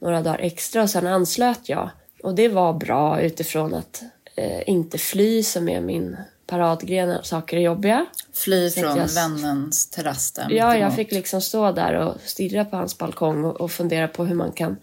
[0.00, 1.90] några dagar extra och sen anslöt jag.
[2.22, 4.02] Och det var bra utifrån att
[4.36, 8.06] eh, inte fly som är min paradgren när saker är jobbiga.
[8.32, 12.76] Fly från jag- vännens terrass där Ja, jag fick liksom stå där och stirra på
[12.76, 14.76] hans balkong och, och fundera på hur man kan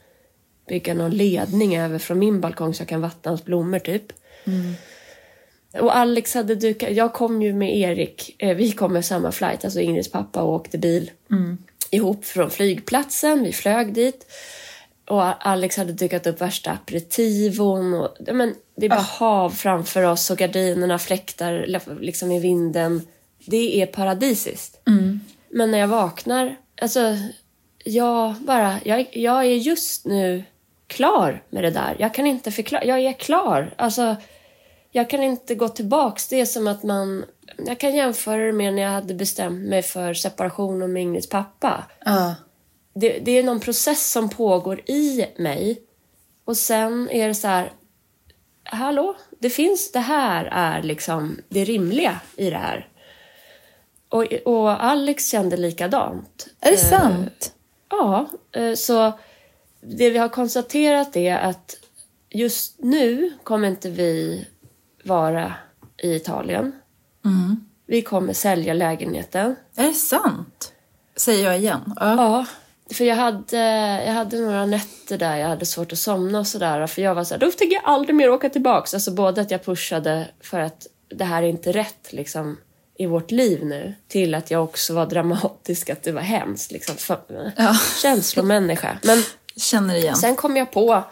[0.67, 4.03] bygga någon ledning över från min balkong så jag kan vattna hans blommor typ.
[5.81, 9.65] Och Alex hade dukat, jag kom ju med Erik, eh, vi kom med samma flight,
[9.65, 11.11] alltså Ingrids pappa och åkte bil
[11.91, 14.25] ihop från flygplatsen, vi flög dit.
[15.07, 20.31] Och Alex hade dukat upp värsta aperitivon och men, det är bara hav framför oss
[20.31, 21.65] och gardinerna fläktar
[21.99, 23.07] liksom i vinden.
[23.45, 24.81] Det är paradisiskt.
[25.49, 27.17] Men när jag vaknar, alltså
[27.83, 30.43] jag bara, jag, jag är just nu
[30.87, 31.95] klar med det där.
[31.99, 32.85] Jag kan inte förklara.
[32.85, 33.73] Jag är klar.
[33.77, 34.15] Alltså,
[34.91, 36.27] jag kan inte gå tillbaks.
[36.27, 37.25] Det är som att man...
[37.57, 41.83] Jag kan jämföra det med när jag hade bestämt mig för separation med Ingrids pappa.
[42.05, 42.35] Ja.
[42.95, 45.81] Det, det är någon process som pågår i mig.
[46.45, 47.71] Och sen är det så här...
[48.63, 49.15] Hallå?
[49.39, 49.91] Det finns...
[49.91, 52.89] Det här är liksom det rimliga i det här.
[54.09, 56.47] Och, och Alex kände likadant.
[56.59, 57.53] Är det sant?
[57.89, 59.11] Ja, eh, så
[59.81, 61.75] det vi har konstaterat är att
[62.29, 64.47] just nu kommer inte vi
[65.03, 65.53] vara
[65.97, 66.71] i Italien.
[67.87, 69.55] Vi kommer sälja lägenheten.
[69.75, 70.73] Är det sant?
[71.15, 71.93] Säger jag igen.
[71.99, 72.15] Ja.
[72.15, 72.45] Ja,
[72.93, 73.57] för jag hade,
[74.05, 76.87] jag hade några nätter där jag hade svårt att somna och sådär.
[76.87, 78.93] För jag var såhär, då tänker jag aldrig mer åka tillbaks.
[78.93, 82.57] Alltså både att jag pushade för att det här är inte rätt liksom
[82.97, 83.93] i vårt liv nu.
[84.07, 86.95] Till att jag också var dramatisk, att det var hemskt liksom.
[86.95, 87.77] För, Ja.
[88.01, 88.97] Känslomänniska.
[89.03, 89.23] Men
[89.57, 90.15] Känner igen.
[90.15, 91.03] Sen kom jag på,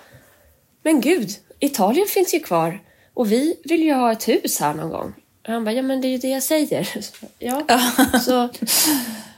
[0.83, 2.79] men gud, Italien finns ju kvar
[3.13, 5.13] och vi vill ju ha ett hus här någon gång.
[5.47, 6.89] Och han bara, ja men det är ju det jag säger.
[7.39, 7.65] Ja,
[8.25, 8.49] så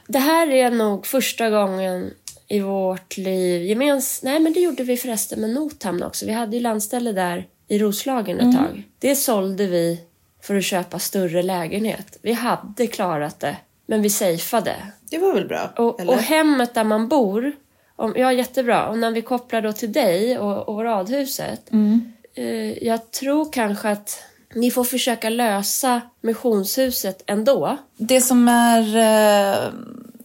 [0.07, 2.13] det här är nog första gången
[2.47, 4.23] i vårt liv gemens...
[4.23, 6.25] Nej, men det gjorde vi förresten med Nothamn också.
[6.25, 8.83] Vi hade ju landställe där i Roslagen ett tag.
[8.99, 10.01] Det sålde vi
[10.41, 12.19] för att köpa större lägenhet.
[12.21, 14.75] Vi hade klarat det, men vi safeade.
[15.09, 15.73] Det var väl bra?
[15.77, 16.13] Och, eller?
[16.13, 17.51] och hemmet där man bor,
[17.95, 18.87] om, ja jättebra.
[18.87, 21.71] Och när vi kopplar då till dig och, och radhuset.
[21.71, 22.13] Mm.
[22.33, 24.23] Eh, jag tror kanske att
[24.55, 27.77] ni får försöka lösa missionshuset ändå.
[27.97, 28.97] Det som är...
[28.97, 29.69] Eh,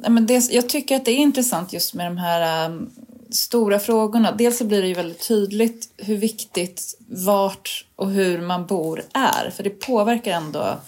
[0.09, 2.77] men det, jag tycker att det är intressant just med de här eh,
[3.31, 4.33] stora frågorna.
[4.33, 9.51] Dels så blir det ju väldigt tydligt hur viktigt vart och hur man bor är.
[9.51, 10.81] För det påverkar ändå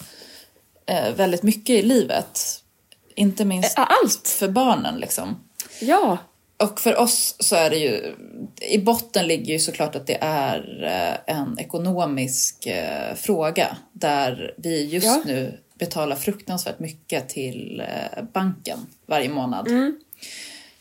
[0.86, 2.40] eh, väldigt mycket i livet.
[3.14, 4.28] Inte minst allt!
[4.28, 5.36] för barnen liksom.
[5.80, 6.18] Ja,
[6.62, 8.14] Och för oss så är det ju,
[8.60, 10.84] i botten ligger ju såklart att det är
[11.26, 15.22] eh, en ekonomisk eh, fråga där vi just Ja.
[15.26, 19.68] nu betalar fruktansvärt mycket till eh, banken varje månad.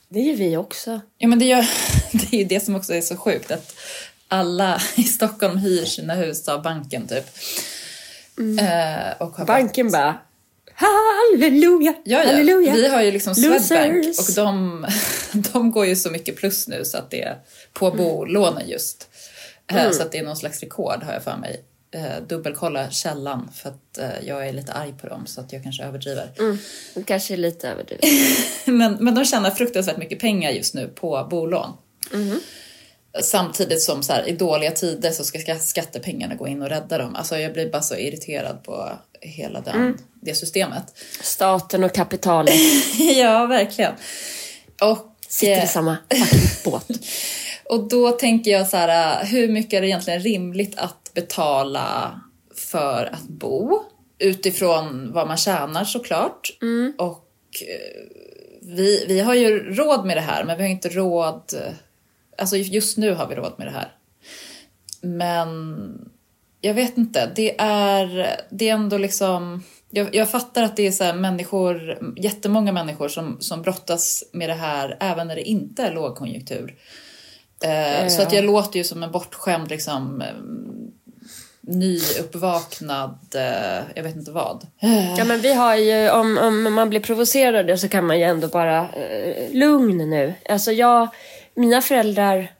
[0.09, 1.01] det gör vi också.
[1.17, 1.69] Ja men det, gör,
[2.11, 3.75] det är ju det som också är så sjukt att
[4.27, 7.25] alla i Stockholm hyr sina hus av banken typ.
[8.59, 10.17] Eh, och Banken bara,
[10.73, 12.25] halleluja, Ja, ja.
[12.31, 12.73] halleluja.
[12.73, 13.67] Vi har ju liksom Losers.
[13.67, 14.85] Swedbank och de,
[15.53, 17.37] de går ju så mycket plus nu så att det är
[17.73, 19.07] på bolånen just.
[19.67, 21.61] Eh, Så att det är någon slags rekord har jag för mig.
[21.93, 25.63] Eh, dubbelkolla källan för att eh, jag är lite arg på dem så att jag
[25.63, 26.31] kanske överdriver.
[26.39, 26.57] Mm,
[27.05, 28.05] kanske är lite överdrivet.
[28.65, 31.69] Men, men de tjänar fruktansvärt mycket pengar just nu på bolån.
[33.21, 36.97] Samtidigt som så här, i dåliga tider så ska ska skattepengarna gå in och rädda
[36.97, 37.15] dem.
[37.15, 40.83] Alltså jag blir bara så irriterad på hela den, det systemet.
[41.21, 42.55] Staten och kapitalet
[42.99, 43.93] ja, verkligen.
[44.81, 46.87] Och, sitter eh, i samma fucking båt.
[47.63, 52.21] Och då tänker jag så här, hur mycket är det egentligen rimligt att betala
[52.55, 53.83] för att bo?
[54.19, 56.49] Utifrån vad man tjänar såklart.
[56.97, 57.27] Och
[57.67, 58.07] eh,
[58.61, 61.43] vi, vi har ju råd med det här, men vi har inte råd...
[62.37, 63.95] Alltså just nu har vi råd med det här.
[65.01, 65.49] Men
[66.61, 69.63] jag vet inte, det är, det är ändå liksom...
[69.89, 74.49] Jag, jag fattar att det är så här människor, jättemånga människor som, som brottas med
[74.49, 76.75] det här även när det inte är lågkonjunktur.
[77.63, 80.27] Eh, Så att jag låter ju som en bortskämd, liksom, eh,
[81.61, 84.67] nyuppvaknad, eh, jag vet inte vad.
[85.17, 88.47] Ja men vi har ju, om, om man blir provocerad så kan man ju ändå
[88.47, 90.33] bara, eh, lugn nu.
[90.49, 91.07] Alltså jag,
[91.55, 92.51] mina föräldrar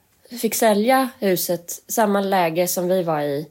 [0.41, 3.47] fick sälja huset, samma läge som vi var i.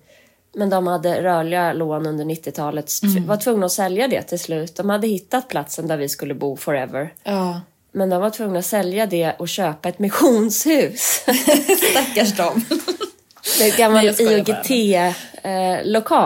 [0.54, 2.90] Men de hade rörliga lån under 90-talet,
[3.26, 4.76] var tvungna att sälja det till slut.
[4.76, 7.12] De hade hittat platsen där vi skulle bo forever.
[7.24, 7.60] Ja,
[7.92, 11.24] Men de var tvungna att sälja det och köpa ett missionshus.
[11.90, 12.64] stackars dem.
[13.59, 14.05] Det är en gammal.
[14.05, 15.12] IOGT-lokal.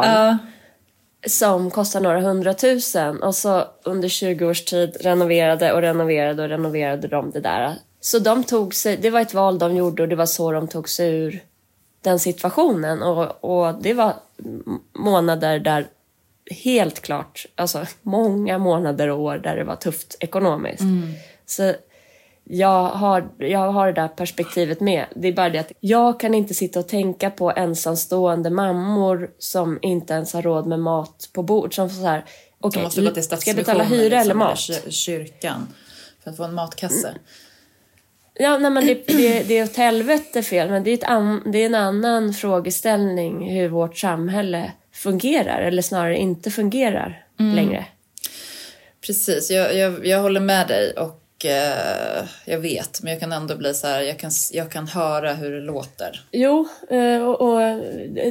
[0.07, 0.39] Ja.
[1.27, 7.09] som kostar några hundratusen och så under 20 års tid renoverade och renoverade och renoverade
[7.09, 7.75] de det där.
[8.01, 10.69] Så de tog sig, det var ett val de gjorde och det var så de
[10.69, 11.43] tog sig ur
[12.03, 14.15] den situationen och, och det var
[14.93, 15.87] månader där
[16.51, 20.85] helt klart, alltså många månader och år där det var tufft ekonomiskt.
[21.47, 21.75] Så
[22.45, 25.05] jag har, jag har det där perspektivet med.
[25.15, 29.79] Det är bara det att jag kan inte sitta och tänka på ensamstående mammor som
[29.83, 31.75] inte ens har råd med mat på bord.
[31.75, 32.25] Som så här,
[32.61, 34.59] okej, måste gå till ska jag betala hyra eller liksom, mat?
[34.59, 35.69] ky- kyrkan
[36.25, 37.15] för att få en matkasse.
[38.35, 41.59] Ja, nej, men det, det, det är åt helvete fel, men det är, an, det
[41.59, 47.85] är en annan frågeställning hur vårt samhälle fungerar, eller snarare inte fungerar längre.
[49.07, 53.57] Precis, jag, jag, jag håller med dig och eh, jag vet, men jag kan ändå
[53.57, 56.27] bli så här, jag kan, jag kan höra hur det låter.
[56.33, 57.61] Jo, eh, och, och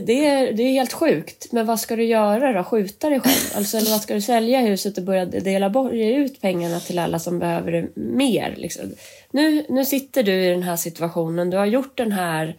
[0.05, 1.51] det, är, det är helt sjukt.
[1.51, 2.63] Men vad ska du göra då?
[2.63, 3.57] Skjuta dig själv?
[3.57, 6.99] Alltså, eller vad ska du sälja huset och börja dela bort, ge ut pengarna till
[6.99, 8.53] alla som behöver det mer?
[8.57, 8.93] Liksom?
[9.31, 11.49] Nu, nu sitter du i den här situationen.
[11.49, 12.55] Du har gjort den här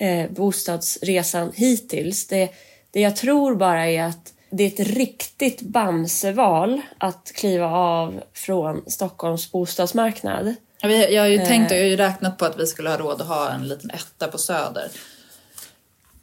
[0.00, 2.26] eh, bostadsresan hittills.
[2.26, 2.48] Det,
[2.90, 8.82] det jag tror bara är att det är ett riktigt Bamseval att kliva av från
[8.86, 10.54] Stockholms bostadsmarknad.
[10.80, 13.20] Jag har ju tänkt och jag har ju räknat på att vi skulle ha råd
[13.20, 14.90] att ha en liten etta på Söder.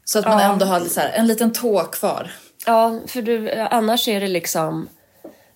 [0.05, 0.53] Så att man Ja.
[0.53, 2.31] ändå har så här, en liten tå kvar.
[2.65, 4.89] Ja, för du, annars är det liksom...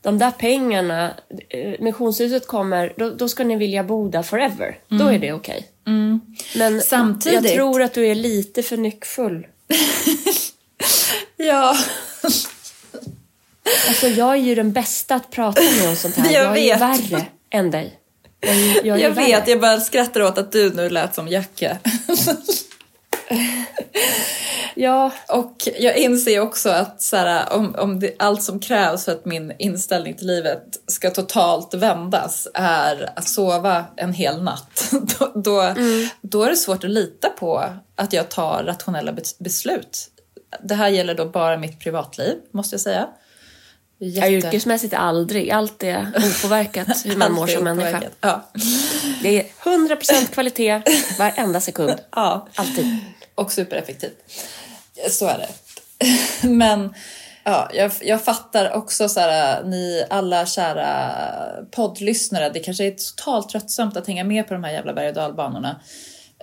[0.01, 1.11] De där pengarna,
[1.49, 4.77] eh, missionshuset kommer, då, då ska ni vilja bo där forever.
[4.87, 5.67] Då är det okej.
[6.55, 9.47] Men Samtidigt- jag tror att du är lite för nyckfull.
[11.37, 11.75] Ja,
[13.87, 16.31] Alltså jag är ju den bästa att prata med om sånt här.
[16.33, 17.99] Jag jag är ju värre än dig.
[18.41, 19.47] Jag, är jag, är jag vet.
[19.47, 21.77] Jag bara skrattar åt att du nu lät som Jacke.
[24.75, 29.11] Ja, Och jag inser också att så här, om, om det, allt som krävs för
[29.11, 34.91] att min inställning till livet ska totalt vändas är att sova en hel natt.
[35.19, 35.75] Då, då,
[36.21, 37.63] då är det svårt att lita på
[37.95, 40.07] att jag tar rationella bes- beslut.
[40.63, 43.07] Det här gäller då bara mitt privatliv, måste jag säga.
[43.99, 45.51] Jätte- yrkesmässigt aldrig.
[45.51, 48.01] Allt är opåverkat hur man mår som människa.
[48.21, 48.49] Ja.
[49.21, 50.81] Det är 100% kvalitet
[51.19, 51.99] varenda sekund.
[52.15, 52.47] ja.
[52.55, 52.97] Alltid.
[53.35, 54.11] Och supereffektiv.
[55.09, 55.49] Så är det.
[56.47, 56.93] Men
[57.43, 61.11] ja, jag, jag fattar också så här, ni alla kära
[61.71, 65.13] poddlyssnare, det kanske är totalt tröttsamt att hänga med på de här jävla berg och
[65.13, 65.79] dalbanorna.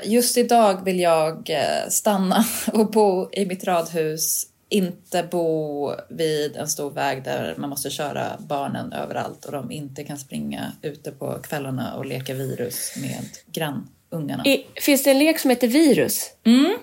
[0.04, 6.68] Just idag vill jag eh, stanna och bo i mitt radhus, inte bo vid en
[6.68, 11.38] stor väg där man måste köra barnen överallt och de inte kan springa ute på
[11.42, 14.46] kvällarna och leka virus med grannungarna.
[14.46, 16.30] I, finns det en lek som heter virus?
[16.44, 16.76] Mm.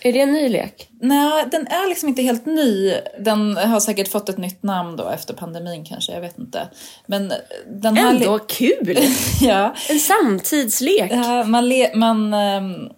[0.00, 0.88] Är det en ny lek?
[1.00, 2.94] Nej, den är liksom inte helt ny.
[3.18, 6.68] Den har säkert fått ett nytt namn då efter pandemin kanske, jag vet inte.
[7.06, 7.32] Men
[7.66, 8.14] den här...
[8.14, 8.98] Ändå kul!
[9.40, 9.74] ja.
[9.90, 11.12] En samtidslek.
[11.12, 12.88] Ja, man, le- man, ehm,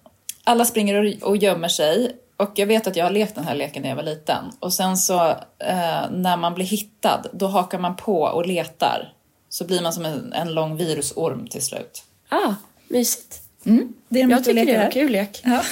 [0.45, 2.17] alla springer och, och gömmer sig.
[2.41, 4.45] Och jag vet att jag har lekt den här leken när jag var liten.
[4.61, 9.13] Och sen så eh, när man blir hittad, då hakar man på och letar.
[9.49, 12.03] Så blir man som en, en lång virusorm till slut.
[12.29, 12.55] Ah,
[12.89, 13.43] mysigt.
[13.67, 15.41] Mm, det är Jag tycker det är en kul lek.
[15.45, 15.63] Ja.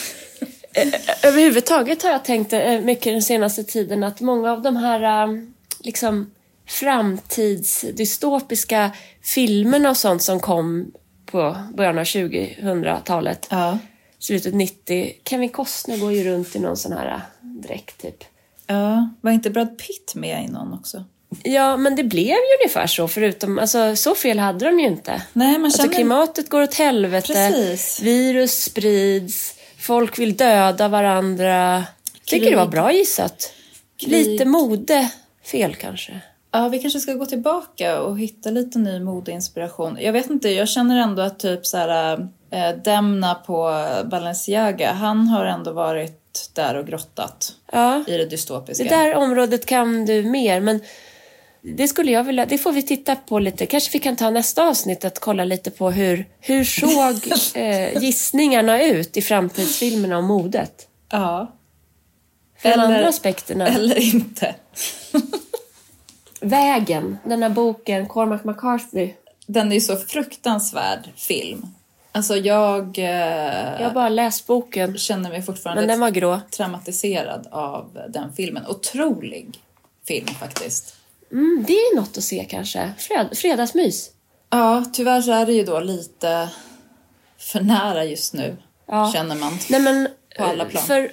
[1.23, 5.29] Överhuvudtaget har jag tänkt eh, mycket den senaste tiden att många av de här eh,
[5.81, 6.31] liksom
[6.67, 8.91] framtidsdystopiska
[9.23, 10.93] filmerna och sånt som kom
[11.27, 13.79] på början av 2000-talet, Ja.
[14.19, 15.13] Slutet 90.
[15.25, 18.25] Kevin Costner går ju runt i någon sån här eh, dräkt typ.
[18.67, 19.09] ja.
[19.21, 21.05] Var inte Brad Pitt med i någon också?
[21.43, 25.23] Ja, men det blev ju ungefär så förutom, alltså så fel hade de ju inte.
[25.33, 25.95] Nej, man Alltså känner...
[25.95, 28.01] klimatet går åt helvete, Precis.
[28.03, 31.85] virus sprids, folk vill döda varandra.
[32.25, 33.53] Tycker det var bra gissat.
[34.01, 34.11] Krig.
[34.11, 35.11] Lite mode,
[35.45, 36.21] fel kanske.
[36.51, 39.99] Ja, vi kanske ska gå tillbaka och hitta lite ny modeinspiration.
[40.01, 42.27] Jag vet inte, jag känner ändå att typ så här, äh,
[42.85, 48.85] Demna på Balenciaga, han har ändå varit där och grottat Ja, i det dystopiska.
[48.85, 50.81] det där området kan du mer, men
[51.63, 53.67] det skulle jag vilja, det får vi titta på lite.
[53.67, 57.33] Kanske vi kan ta nästa avsnitt att kolla lite på hur, hur såg
[57.63, 60.89] eh, gissningarna ut i framtidsfilmerna om modet?
[61.11, 61.53] Ja.
[62.59, 63.69] Från Eller- andra aspekterna.
[63.69, 64.55] Eller inte.
[66.41, 69.11] Vägen, den här boken, Cormac McCarthy.
[69.47, 71.67] Den är ju så fruktansvärd film.
[72.19, 73.05] Alltså jag, eh,
[73.81, 76.41] Jag har bara läst boken, känner mig fortfarande men den var grå.
[76.51, 78.67] traumatiserad av den filmen.
[78.67, 79.59] Otrolig
[80.09, 80.95] film faktiskt.
[81.33, 82.93] Mm, det är något att se kanske.
[82.99, 84.11] Fred, fredagsmys.
[84.51, 86.49] Ja, tyvärr så är det ju då lite
[87.39, 89.11] för nära just nu, Ja.
[89.15, 89.59] känner man.
[89.71, 90.83] Nej men, På alla plan.
[90.85, 91.13] för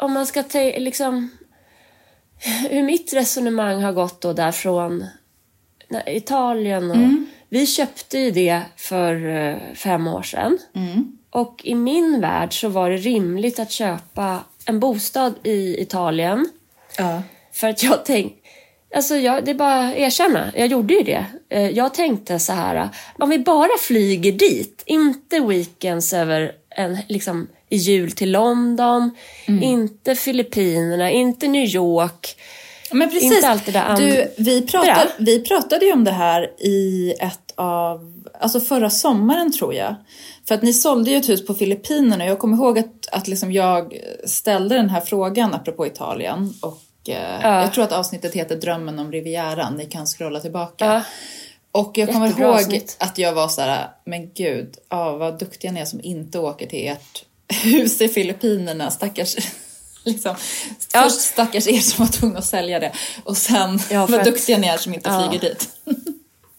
[0.00, 1.30] om man ska ta liksom
[2.70, 5.06] hur mitt resonemang har gått då därifrån
[6.06, 7.26] Italien och Mm.
[7.48, 10.58] Vi köpte ju det för eh, fem år sedan.
[10.74, 11.12] Mm.
[11.30, 16.48] Och i min värld så var det rimligt att köpa en bostad i Italien
[16.98, 17.22] Ja.
[17.52, 18.38] För att jag tänkte,
[18.94, 21.24] alltså jag, det är bara att erkänna, jag gjorde ju det.
[21.48, 27.46] Eh, Jag tänkte så här, om vi bara flyger dit, inte weekends över en, liksom,
[27.68, 29.10] i jul till London,
[29.46, 32.36] inte Filippinerna, inte New York.
[32.92, 33.32] Men precis.
[33.32, 34.04] Inte allt det andra.
[34.06, 39.52] Du, vi, pratade, vi pratade ju om det här i ett av, alltså förra sommaren
[39.52, 39.94] tror jag.
[40.48, 43.28] För att ni sålde ju ett hus på Filippinerna och jag kommer ihåg att, att
[43.28, 46.54] liksom jag ställde den här frågan apropå Italien.
[46.62, 47.60] Och eh, Ja.
[47.60, 50.84] jag tror att avsnittet heter Drömmen om Rivieran, ni kan scrolla tillbaka.
[50.84, 51.02] Ja.
[51.72, 52.96] Och jag kommer ihåg avsnitt.
[53.00, 56.66] att jag var så här, men gud, ja, vad duktiga ni är som inte åker
[56.66, 57.24] till ert
[57.64, 58.90] hus i Filippinerna.
[58.90, 59.36] Stackars,
[60.08, 60.34] liksom,
[60.92, 61.02] Ja.
[61.02, 62.92] först stackars er som var tvungna att sälja det
[63.24, 65.28] och sen Ja, vad att- duktiga ni är som inte Ja.
[65.30, 65.68] flyger dit.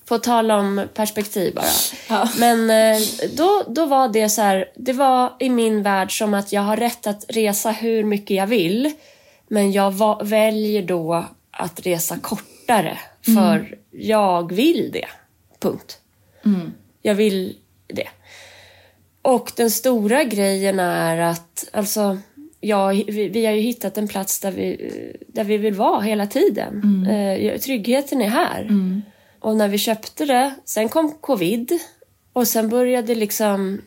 [0.05, 1.65] På tal om perspektiv bara.
[2.09, 2.29] Ja.
[2.37, 3.01] Men eh,
[3.33, 6.77] då, då var det så här, det var i min värld som att jag har
[6.77, 8.91] rätt att resa hur mycket jag vill.
[9.47, 12.97] Men jag va- väljer då att resa kortare
[13.35, 15.07] för jag vill det.
[15.59, 15.97] Punkt.
[17.01, 17.55] Jag vill
[17.87, 18.07] det.
[19.21, 22.17] Och den stora grejen är att, alltså,
[22.61, 24.91] ja, vi, vi har ju hittat en plats där vi,
[25.27, 27.05] där vi vill vara hela tiden.
[27.09, 28.67] Eh, tryggheten är här.
[29.39, 31.79] Och när vi köpte det, sen kom covid
[32.33, 33.81] och sen började liksom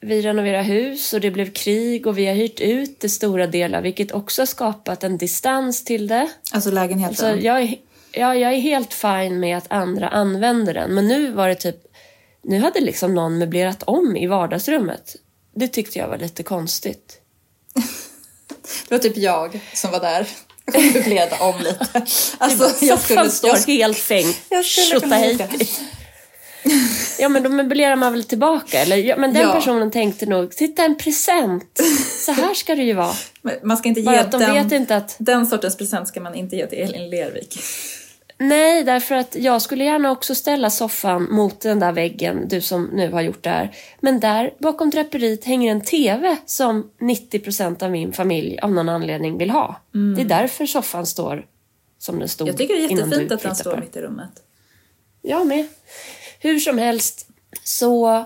[0.00, 3.82] vi renovera hus och det blev krig och vi har hyrt ut det stora delar
[3.82, 6.28] vilket också har skapat en distans till det.
[6.52, 7.16] Alltså lägenheten.
[7.16, 7.74] Så jag är,
[8.12, 10.94] ja, jag är helt fin med att andra använder den.
[10.94, 11.76] Men nu var det typ...
[12.42, 15.16] Nu hade liksom någon möblerat om i vardagsrummet.
[15.54, 17.20] Det tyckte jag var lite konstigt.
[18.88, 20.26] Det var typ jag som var där
[20.74, 21.86] och möblerade om lite.
[22.38, 24.34] Alltså, jag skulle, står jag, helt fängd.
[24.48, 25.38] jag skulle Tjotta hej.
[27.18, 28.80] Ja, men då möblerar man väl tillbaka?
[28.80, 28.96] Eller?
[28.96, 29.52] Ja, men den Ja.
[29.52, 31.80] personen tänkte nog, titta en present.
[32.24, 33.14] Så här ska det ju vara.
[33.42, 35.16] Men Man ska inte Bara ge att de den, vet inte att...
[35.18, 37.58] den sortens present ska man inte ge till Elin Lervik.
[38.38, 42.84] Nej, därför att jag skulle gärna också ställa soffan mot den där väggen, du som
[42.84, 43.76] nu har gjort det här.
[44.00, 49.38] Men där bakom draperiet hänger en TV som 90% av min familj av någon anledning
[49.38, 49.80] vill ha.
[50.16, 51.46] Det är därför soffan står
[51.98, 54.30] som den stod Jag tycker det är jättefint att den står mitt i rummet.
[55.22, 55.66] Jag med.
[56.40, 57.28] Hur som helst
[57.62, 58.24] så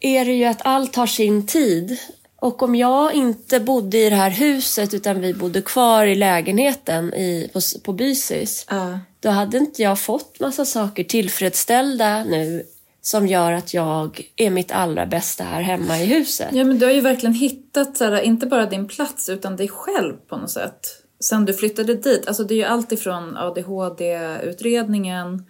[0.00, 1.98] är det ju att allt har sin tid.
[2.44, 7.14] Och om jag inte bodde i det här huset utan vi bodde kvar i lägenheten
[7.14, 8.66] i, på, på Bysis.
[8.70, 8.98] Ja.
[9.20, 12.62] Då hade inte jag fått massa saker tillfredsställda nu
[13.02, 16.48] som gör att jag är mitt allra bästa här hemma i huset.
[16.52, 19.68] Ja, men du har ju verkligen hittat så här, inte bara din plats utan dig
[19.68, 20.80] själv på något sätt.
[21.20, 22.28] Sen du flyttade dit.
[22.28, 25.46] Alltså det är ju allt ifrån ADHD-utredningen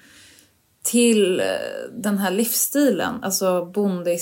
[0.82, 1.46] till eh,
[1.92, 3.14] den här livsstilen.
[3.22, 4.18] Alltså bonde i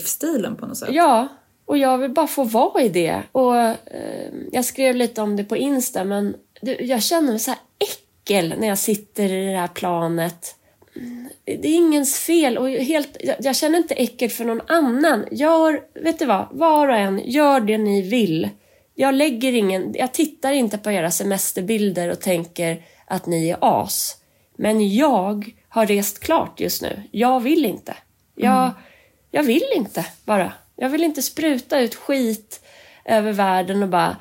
[0.00, 0.88] stan-livsstilen på något sätt.
[0.92, 1.28] Ja,
[1.64, 3.22] och jag vill bara få vara i det.
[3.32, 3.74] Och eh,
[4.52, 8.54] Jag skrev lite om det på Insta, men det, jag känner mig så här äckel
[8.58, 10.54] när jag sitter i det här planet.
[10.96, 15.24] Mm, Det är ingens fel och helt, jag, jag känner inte äckel för någon annan.
[15.30, 18.48] Gör, vet du vad, var och en, gör det ni vill.
[18.94, 24.16] Jag lägger ingen, jag tittar inte på era semesterbilder och tänker att ni är as.
[24.56, 27.02] Men jag har rest klart just nu.
[27.10, 27.94] Jag vill inte.
[28.34, 28.70] Jag,
[29.34, 30.52] jag vill inte bara.
[30.76, 32.60] Jag vill inte spruta ut skit
[33.04, 34.16] över världen och bara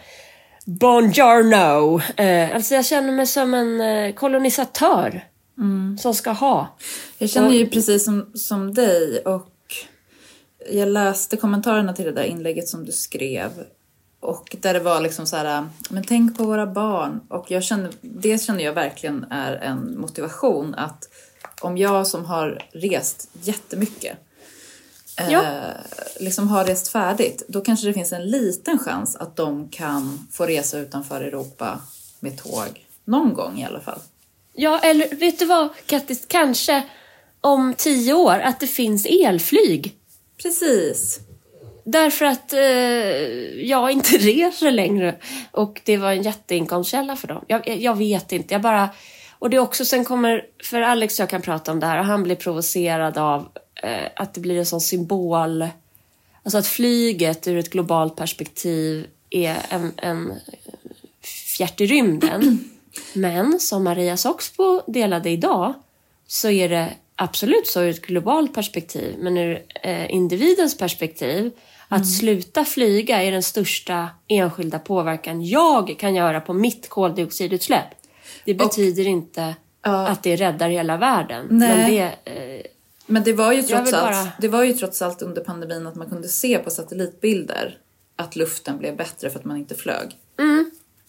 [0.65, 2.01] Buongiorno!
[2.15, 5.23] Eh, alltså jag känner mig som en eh, kolonisatör
[5.99, 6.77] som ska ha.
[7.17, 9.75] Jag känner ju precis som, som dig och
[10.71, 13.49] jag läste kommentarerna till det där inlägget som du skrev.
[14.19, 17.21] Och där det var liksom så här, men tänk på våra barn.
[17.27, 21.09] Och jag känner, det känner jag verkligen är en motivation att
[21.61, 24.17] om jag som har rest jättemycket
[25.29, 25.43] Ja.
[25.43, 25.73] eh,
[26.19, 30.45] liksom har rest färdigt, då kanske det finns en liten chans att de kan få
[30.45, 31.81] resa utanför Europa
[32.19, 32.85] med tåg.
[33.05, 33.99] Någon gång i alla fall.
[34.53, 36.25] Ja, eller vet du vad Kattis?
[36.27, 36.83] Kanske
[37.41, 39.95] om tio år att det finns elflyg.
[40.43, 41.19] Precis.
[41.83, 42.59] Därför att eh,
[43.69, 45.15] jag inte reser längre.
[45.51, 47.45] Och det var en jätteinkomstkälla för dem.
[47.47, 48.53] Jag, jag vet inte.
[48.53, 48.89] Jag bara...
[49.39, 50.45] Och det är också sen kommer...
[50.63, 53.47] För Alex och jag kan prata om det här och han blir provocerad av
[53.81, 55.67] eh, att det blir en sån symbol.
[56.43, 60.33] Alltså att flyget ur ett globalt perspektiv är en, en
[61.57, 62.69] fjärt i rymden.
[63.13, 65.73] Men som Maria Soxbo delade idag
[66.27, 69.15] så är det absolut så ur ett globalt perspektiv.
[69.19, 71.51] Men ur eh, individens perspektiv
[71.87, 77.87] att sluta flyga är den största enskilda påverkan jag kan göra på mitt koldioxidutsläpp.
[78.45, 80.07] Det betyder inte Ja.
[80.07, 81.47] att det räddar hela världen.
[81.49, 81.77] Nej.
[81.77, 82.61] Men det, eh,
[83.11, 85.87] Men det var, ju trots vill allt, bara- det var ju trots allt under pandemin
[85.87, 87.77] att man kunde se på satellitbilder
[88.15, 90.17] att luften blev bättre för att man inte flög.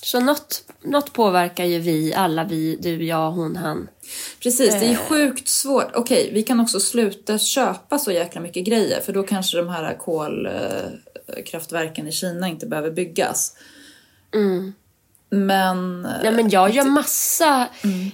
[0.05, 3.89] så något, något påverkar ju vi, alla vi, du, jag, hon, han.
[4.43, 4.81] Precis, Eh.
[4.81, 5.91] det är sjukt svårt.
[5.97, 9.99] Okej, vi kan också sluta köpa så jäkla mycket grejer för då kanske de här
[11.35, 13.57] kolkraftverken i Kina inte behöver byggas.
[15.33, 16.09] Men...
[16.25, 17.69] Ja, men jag gör massa...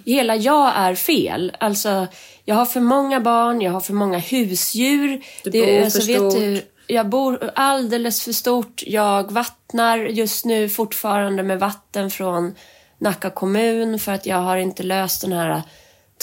[0.04, 1.52] Hela jag är fel.
[1.60, 2.06] Alltså,
[2.44, 5.24] jag har för många barn, jag har för många husdjur.
[5.44, 6.34] Du bor för vet stort.
[6.34, 8.82] du, jag bor alldeles för stort.
[8.86, 12.54] Jag vattnar just nu fortfarande med vatten från
[12.98, 15.62] Nacka kommun för att jag har inte löst den här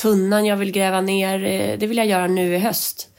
[0.01, 3.09] tunnan jag vill gräva ner, eh, det vill jag göra nu i höst.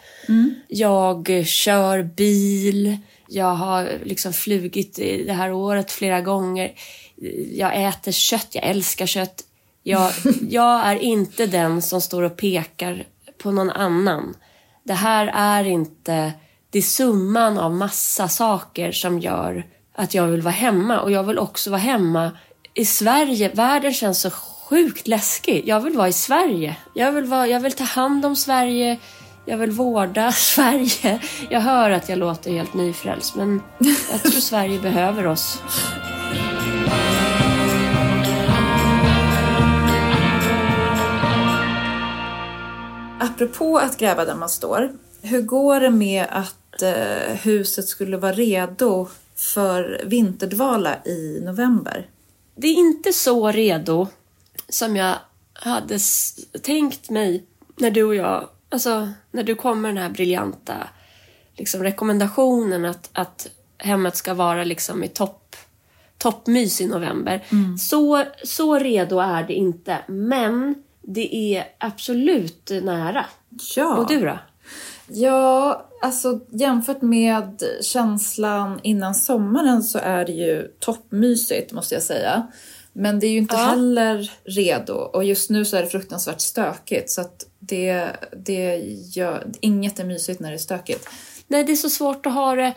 [0.68, 2.96] Jag eh, kör bil,
[3.28, 6.72] jag har liksom flugit i det här året flera gånger.
[7.52, 9.44] Jag äter kött, jag älskar kött.
[9.82, 10.12] Jag,
[10.48, 13.04] jag är inte den som står och pekar
[13.42, 14.34] på någon annan.
[14.84, 16.32] Det här är inte...
[16.70, 21.00] Det är summan av massa saker som gör att jag vill vara hemma.
[21.00, 22.30] Och jag vill också vara hemma
[22.74, 23.50] i Sverige.
[23.54, 25.62] Världen känns så sjukt läskig.
[25.66, 26.76] Jag vill vara i Sverige.
[26.94, 28.98] Jag vill, vara, jag vill ta hand om Sverige.
[29.44, 31.20] Jag vill vårda Sverige.
[31.50, 33.62] Jag hör att jag låter helt nyfrälst, men
[34.12, 35.58] jag tror Sverige behöver oss.
[43.20, 44.92] Apropå att gräva där man står.
[45.22, 52.08] Hur går det med att eh, huset skulle vara redo för vinterdvala i november?
[52.54, 54.08] Det är inte så redo
[54.68, 55.14] som jag
[55.52, 55.98] hade
[56.62, 57.44] tänkt mig
[57.76, 60.88] när du och jag, alltså när du kom med den här briljanta
[61.56, 65.45] liksom, rekommendationen att, att hemmet ska vara liksom i topp,
[66.18, 67.44] toppmys i november.
[67.78, 73.24] Så, så redo är det inte, men det är absolut nära.
[73.76, 73.96] Ja.
[73.96, 74.38] Och du då?
[75.08, 82.46] Ja, alltså jämfört med känslan innan sommaren så är det ju toppmysigt måste jag säga.
[82.92, 83.62] Men det är ju inte Ja.
[83.62, 88.08] heller redo och just nu så är det fruktansvärt stökigt så att det,
[88.44, 88.76] det
[89.14, 91.08] gör, inget är mysigt när det är stökigt.
[91.48, 92.74] Nej, det är så svårt att ha det.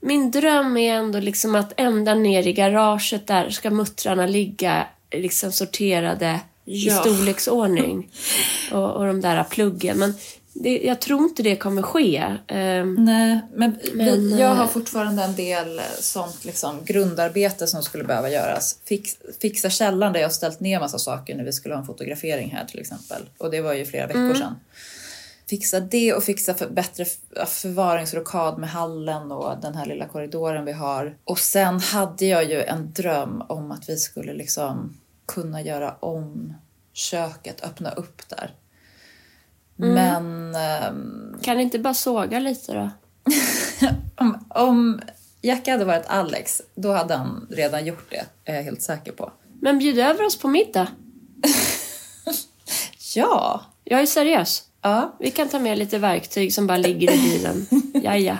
[0.00, 5.52] Min dröm är ändå liksom att ända ner i garaget där ska muttrarna ligga liksom
[5.52, 7.00] sorterade i Ja.
[7.00, 8.08] storleksordning.
[8.72, 9.98] Och, och de där pluggen.
[9.98, 10.14] Men
[10.52, 12.36] det, jag tror inte det kommer ske.
[12.46, 18.04] Ehm, Nej, men, Men, jag har eh, fortfarande en del sånt liksom, grundarbete som skulle
[18.04, 18.78] behöva göras.
[18.84, 21.86] Fix, fixa källaren där jag har ställt ner massa saker när vi skulle ha en
[21.86, 23.22] fotografering här till exempel.
[23.38, 24.56] Och det var ju flera veckor sedan.
[25.50, 27.04] Fixa det och fixa för, bättre
[27.46, 31.16] förvaringsrokad med hallen och den här lilla korridoren vi har.
[31.24, 36.54] Och sen hade jag ju en dröm om att vi skulle liksom kunna göra om
[36.92, 38.54] köket, öppna upp där.
[39.76, 42.90] Men ehm, kan ni inte bara såga lite då?
[44.16, 45.00] om, om
[45.42, 49.32] Jacka hade varit Alex, då hade han redan gjort det, är jag helt säker på.
[49.60, 50.88] Men bjud över oss på middag.
[53.14, 53.64] Ja!
[53.84, 54.69] Jag är seriös.
[54.82, 57.66] Ja, Vi kan ta med lite verktyg som bara ligger i bilen.
[58.04, 58.38] Jaja.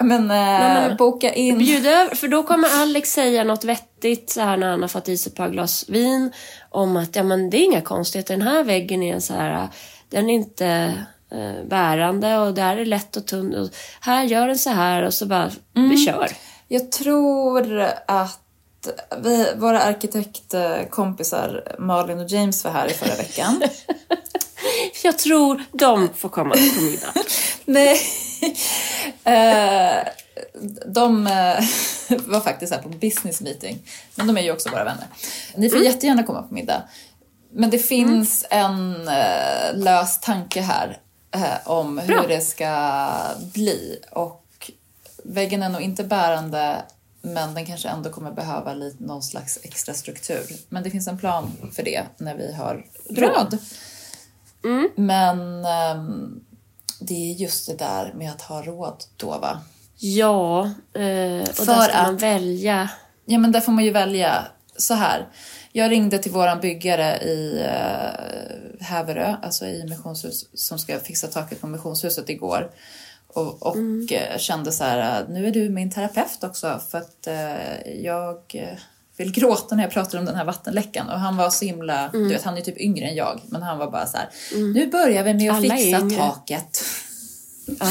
[0.00, 1.58] men, eh, men- boka in.
[1.58, 5.08] Bjud över, för då kommer Alex säga något vettigt så här när han har fått
[5.08, 6.32] i sig ett par glas vin
[6.70, 8.36] om att ja, men det är inga konstigheter.
[8.36, 9.68] Den här väggen är en så här,
[10.10, 10.94] den är inte
[11.32, 13.54] eh, bärande och där är lätt och tunn.
[13.54, 13.68] Och
[14.00, 16.28] här gör den så här och så bara, vi kör.
[16.68, 18.40] Jag tror att
[19.22, 23.62] vi, våra arkitektkompisar Malin och James var här i förra veckan.
[25.02, 27.12] Jag tror de får komma på middag.
[27.64, 28.00] Nej.
[29.24, 30.08] Eh,
[30.86, 31.64] de eh,
[32.08, 33.78] var faktiskt här på business meeting.
[34.14, 35.06] Men de är ju också våra vänner.
[35.56, 36.82] Ni får jättegärna komma på middag.
[37.52, 40.98] Men det finns en eh, lös tanke här
[41.34, 42.24] eh, om hur Bra.
[42.28, 43.10] det ska
[43.54, 44.00] bli.
[44.10, 44.70] Och
[45.24, 46.82] väggen är nog inte bärande
[47.22, 50.46] men den kanske ändå kommer behöva lite, någon slags extra struktur.
[50.68, 53.58] Men det finns en plan för det när vi har råd.
[54.96, 56.40] Men ehm,
[57.00, 59.60] det är just det där med att ha råd då va?
[59.96, 60.60] Ja,
[60.92, 62.90] eh, och För där ska man att- välja.
[63.24, 64.46] Ja men där får man ju välja
[64.76, 65.28] så här.
[65.72, 71.60] Jag ringde till våran byggare i uh, Häverö, alltså i missionshus, som ska fixa taket
[71.60, 72.70] på missionshuset igår.
[73.34, 77.26] Och, och eh, kände så här, eh, nu är du min terapeut också för att
[77.26, 78.78] eh, jag eh,
[79.16, 81.08] vill gråta när jag pratar om den här vattenläckan.
[81.08, 83.78] Och han var så himla, du vet han är typ yngre än jag, men han
[83.78, 84.28] var bara så här,
[84.74, 86.84] nu börjar vi med att Alla fixa taket.
[87.80, 87.86] Ja.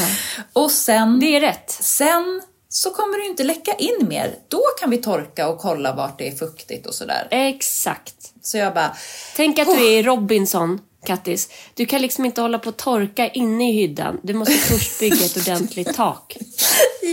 [0.53, 1.71] Och sen Det är rätt.
[1.71, 4.35] Sen så kommer det ju inte läcka in mer.
[4.47, 7.27] Då kan vi torka och kolla vart det är fuktigt och sådär.
[7.31, 8.15] Exakt.
[8.41, 8.95] Så jag bara,
[9.35, 11.49] Tänk att du är Robinson, Kattis.
[11.73, 14.19] Du kan liksom inte hålla på att torka inne i hyddan.
[14.23, 16.37] Du måste först bygga ett ordentligt tak.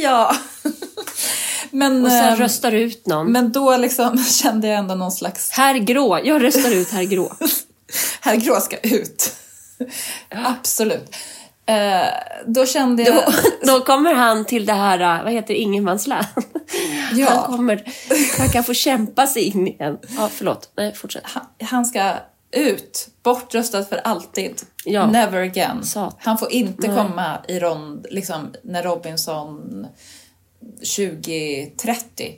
[0.02, 0.36] ja.
[1.70, 3.32] Men, Och sen ehm, röstar du ut någon.
[3.32, 6.20] men då liksom kände jag ändå någon slags, Herr Grå.
[6.24, 7.32] Jag röstar ut herr Grå.
[8.20, 9.32] herr Grå ska ut.
[10.30, 11.16] Absolut.
[11.66, 12.06] Eh,
[12.46, 13.32] då kände jag, Då,
[13.66, 16.26] då kommer han till det här, äh, vad heter ingenmansland.
[17.12, 17.30] Ja.
[17.30, 17.84] Han kommer,
[18.38, 19.98] han kan få kämpa sig in igen.
[20.16, 20.72] Ja, förlåt.
[20.76, 21.22] Nej, fortsätt.
[21.24, 22.14] han, han ska
[22.56, 24.62] ut, bortröstad för alltid.
[24.84, 25.06] Ja.
[25.06, 25.84] Never again.
[25.84, 26.18] Satan.
[26.18, 26.96] Han får inte Nej.
[26.96, 29.86] komma i rond, liksom när Robinson
[30.96, 32.34] 2030.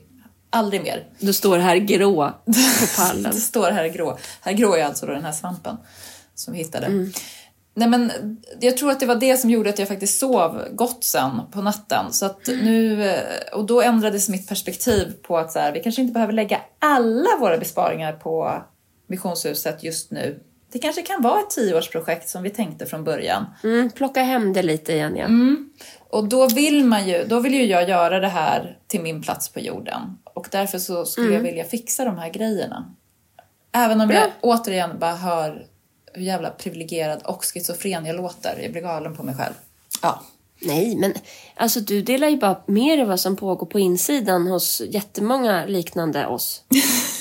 [0.50, 1.06] Aldrig mer.
[1.18, 2.52] Då står herr Grå på
[2.96, 3.32] pallen.
[3.34, 4.18] står här grå.
[4.40, 5.76] Här grå är alltså då den här svampen.
[6.34, 6.88] som vi hittade.
[7.74, 8.12] Nej, men
[8.60, 11.62] jag tror att det var det som gjorde att jag faktiskt sov gott sen på
[11.62, 12.12] natten.
[12.12, 13.12] Så att nu,
[13.52, 17.28] och då ändrades mitt perspektiv på att så här, vi kanske inte behöver lägga alla
[17.40, 18.62] våra besparingar på
[19.06, 20.40] missionshuset just nu.
[20.72, 23.46] Det kanske kan vara ett tioårsprojekt som vi tänkte från början.
[23.64, 25.26] Mm, plocka hem det lite igen, ja.
[26.10, 29.48] Och då vill, man ju, då vill ju jag göra det här till min plats
[29.48, 30.18] på jorden.
[30.24, 32.94] Och därför så skulle jag vilja fixa de här grejerna.
[33.72, 35.66] Även om jag återigen bara hör
[36.12, 38.58] hur jävla privilegierad och schizofren jag låter.
[38.62, 39.54] Jag blir galen på mig själv.
[40.02, 40.22] Ja.
[40.60, 41.14] Nej, men
[41.54, 46.26] alltså du delar ju bara med dig vad som pågår på insidan hos jättemånga liknande
[46.26, 46.64] oss.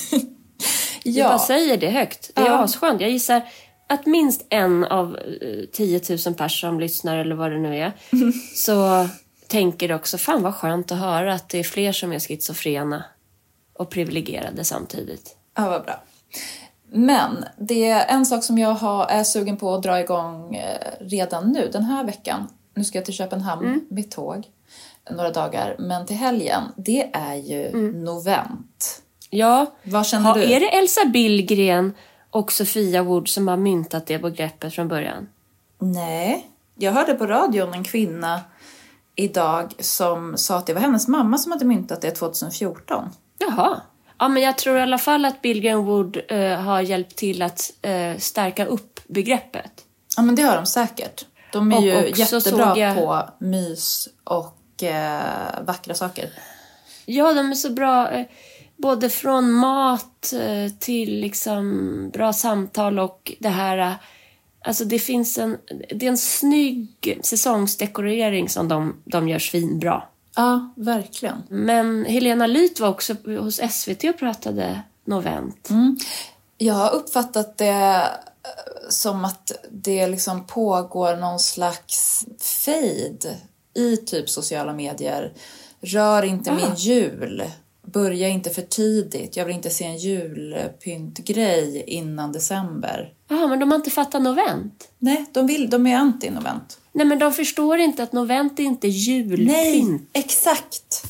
[1.06, 2.32] Du bara säger det högt.
[2.36, 2.64] Det är Ja.
[2.64, 3.01] asskönt.
[3.01, 3.41] Jag gissar
[3.88, 7.91] att minst en av eh, 10 000 personer som lyssnar, eller vad det nu är,
[8.56, 9.08] så
[9.47, 13.03] tänker också, fan vad skönt att höra att det är fler som är schizofrena
[13.74, 15.36] och privilegierade samtidigt.
[15.58, 16.03] Ja, vad bra.
[16.91, 20.91] Men det är en sak som jag har, är sugen på att dra igång eh,
[20.99, 22.47] redan nu, den här veckan.
[22.76, 24.47] Nu ska jag till Köpenhamn med tåg
[25.12, 29.01] några dagar, men till helgen, det är ju novent.
[29.36, 30.43] Ja, Vad känner ha, du?
[30.53, 31.93] är det Elsa Billgren
[32.29, 35.27] och Sofia Wood som har myntat det begreppet från början?
[35.79, 36.47] Nej.
[36.77, 38.41] Jag hörde på radion en kvinna
[39.15, 43.09] idag som sa att det var hennes mamma som hade myntat det 2014.
[43.38, 43.81] Jaha.
[44.19, 47.71] Ja, men jag tror i alla fall att Billgren Wood eh, har hjälpt till att
[47.81, 49.71] eh, stärka upp begreppet.
[50.17, 51.25] Ja, men det har de säkert.
[51.51, 55.21] De är Och ju jättebra jag- på mys och eh,
[55.65, 56.29] vackra saker.
[57.05, 58.09] Ja, de är så bra.
[58.78, 63.78] Både från mat eh, till liksom bra samtal och det här...
[63.78, 63.93] Eh,
[64.61, 65.57] alltså det finns en...
[65.89, 70.03] Det är en snygg säsongsdekorering som de, de gör svinbra.
[70.36, 71.43] Ja, verkligen.
[71.49, 75.69] Men Helena Lyth var också hos SVT och pratade novent.
[76.57, 78.01] Jag har uppfattat det
[78.43, 83.36] eh, som att det liksom pågår någon slags fade
[83.73, 85.34] i typ sociala medier.
[85.82, 87.43] Rör inte min jul.
[87.86, 89.36] Börja inte för tidigt.
[89.38, 93.13] Jag vill inte se en julpyntgrej innan december.
[93.27, 94.89] Jaha, men de har inte fattat novent.
[94.99, 96.77] Nej, de, vill, de är anti-novent.
[96.91, 100.09] Nej, men de förstår inte att novent är inte julpynt.
[100.13, 101.03] exakt.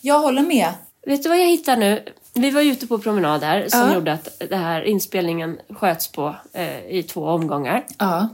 [0.00, 0.72] Jag håller med.
[1.06, 2.04] Vet du vad jag hittar nu?
[2.34, 3.94] Vi var ute på promenad här som Ja.
[3.94, 7.86] gjorde att det här inspelningen sköts på eh, i två omgångar.
[7.98, 8.28] Ja.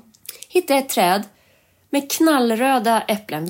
[0.49, 1.23] Hittade ett träd
[1.91, 3.47] med knallröda äpplen,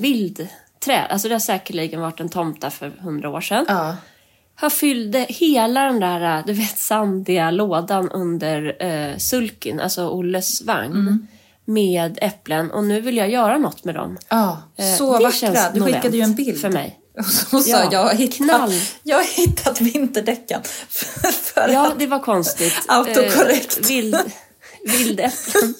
[0.87, 1.07] vildträd.
[1.11, 3.65] Alltså det har säkerligen varit en tomta för hundra år sedan.
[3.67, 3.95] Ja.
[4.55, 10.91] Han fyllde hela den där, du vet, sandiga lådan under eh, sulkin, alltså Olles vagn,
[10.93, 11.27] Mm.
[11.65, 12.71] med äpplen.
[12.71, 14.17] Och nu vill jag göra något med dem.
[14.29, 15.69] Ja, Eh, så det vackra.
[15.73, 16.61] Du skickade ju en bild.
[16.61, 16.99] för mig.
[17.17, 18.71] Och så sa Ja, jag, jag har hittat, knall.
[19.03, 20.61] jag har hittat vinterdäcken.
[20.89, 22.73] För, för Ja, det var konstigt.
[22.87, 23.79] Autokorrekt.
[23.81, 24.17] Eh, vild,
[24.85, 25.73] vildäpplen.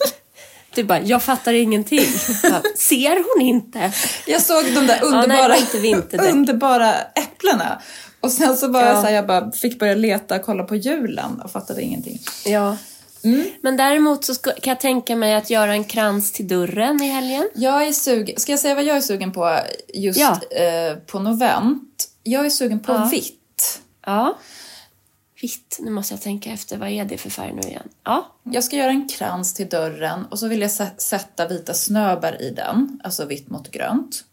[0.76, 2.06] Du bara, jag fattar ingenting.
[2.44, 3.92] Bara, Ser hon inte?
[4.28, 6.34] jag såg de där nej, underbara, inte vinterdäck.
[6.34, 7.82] underbara äpplena.
[8.20, 8.96] Och sen så bara Ja.
[9.02, 12.20] så här, jag bara fick börja leta och kolla på julen och fattade ingenting.
[12.46, 12.78] Ja.
[13.24, 13.44] Mm.
[13.62, 17.08] Men däremot så ska, kan jag tänka mig att göra en krans till dörren i
[17.10, 17.50] helgen.
[17.56, 19.60] Jag är sugen, ska jag säga vad jag är sugen på
[19.94, 20.40] just Ja.
[20.58, 22.06] eh, på novent?
[22.24, 23.08] Jag är sugen på Ja.
[23.12, 23.80] vitt.
[24.06, 24.38] Ja.
[25.44, 26.78] Vitt, nu måste jag tänka efter.
[26.78, 27.88] Vad är det för färg nu igen?
[28.04, 28.28] Ja.
[28.44, 32.42] Jag ska göra en krans till dörren och så vill jag sä- sätta vita snöbär
[32.42, 34.24] i den, alltså vitt mot grönt.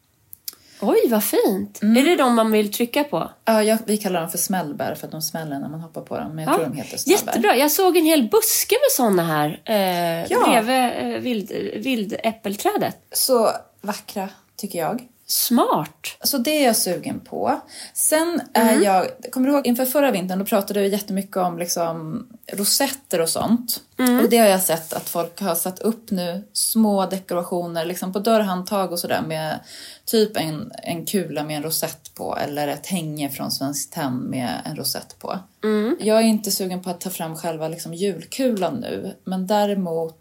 [0.80, 1.82] Oj, vad fint.
[1.82, 1.96] Mm.
[1.96, 3.30] Är det de man vill trycka på?
[3.44, 6.18] Ja, jag, vi kallar dem för smällbär för att de smäller när man hoppar på
[6.18, 7.26] dem, men jag tror de heter snöbär.
[7.26, 7.56] Jättebra.
[7.56, 10.44] Jag såg en hel buske med såna här eh, Ja.
[10.44, 12.96] bredvid eh, vild, vildäppelträdet.
[13.12, 13.50] Så
[13.80, 15.08] vackra, tycker jag.
[15.30, 16.06] Smart.
[16.22, 17.60] Så det är jag sugen på.
[17.94, 18.82] Sen är Mm.
[18.82, 23.28] jag, kommer du ihåg inför förra vintern då pratade vi jättemycket om liksom rosetter och
[23.28, 23.80] sånt.
[23.98, 24.20] Mm.
[24.20, 28.18] Och det har jag sett att folk har satt upp nu små dekorationer liksom på
[28.18, 29.60] dörrhandtag och sådär med
[30.04, 34.50] typ en, en kula med en rosett på eller ett hänge från Svenskt Tenn med
[34.64, 35.38] en rosett på.
[35.64, 35.96] Mm.
[36.00, 40.16] Jag är inte sugen på att ta fram själva liksom julkulan nu men däremot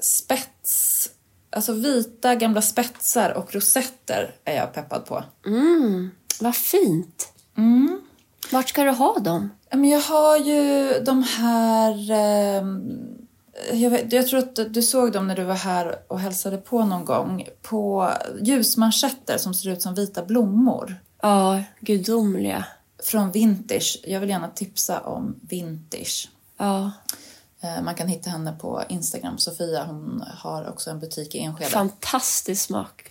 [0.00, 1.10] spets
[1.54, 5.24] Alltså vita gamla spetsar och rosetter är jag peppad på.
[5.46, 7.32] Mm, vad fint.
[7.56, 8.00] Mm.
[8.52, 9.50] Vart ska du ha dem?
[9.70, 12.10] Men jag har ju de här...
[12.10, 12.82] ehm,
[13.72, 16.84] jag, vet, jag tror att du såg dem när du var här och hälsade på
[16.84, 17.48] någon gång.
[17.62, 18.10] På
[18.42, 20.96] ljusmanschetter som ser ut som vita blommor.
[21.22, 22.66] Ja, gudomliga.
[23.02, 24.00] Från Vintage.
[24.04, 26.28] Jag vill gärna tipsa om Vintage.
[26.56, 26.90] Ja,
[27.82, 29.38] Man kan hitta henne på Instagram.
[29.38, 31.70] Sofia hon har också en butik i Enskede.
[31.70, 33.10] fantastisk smak.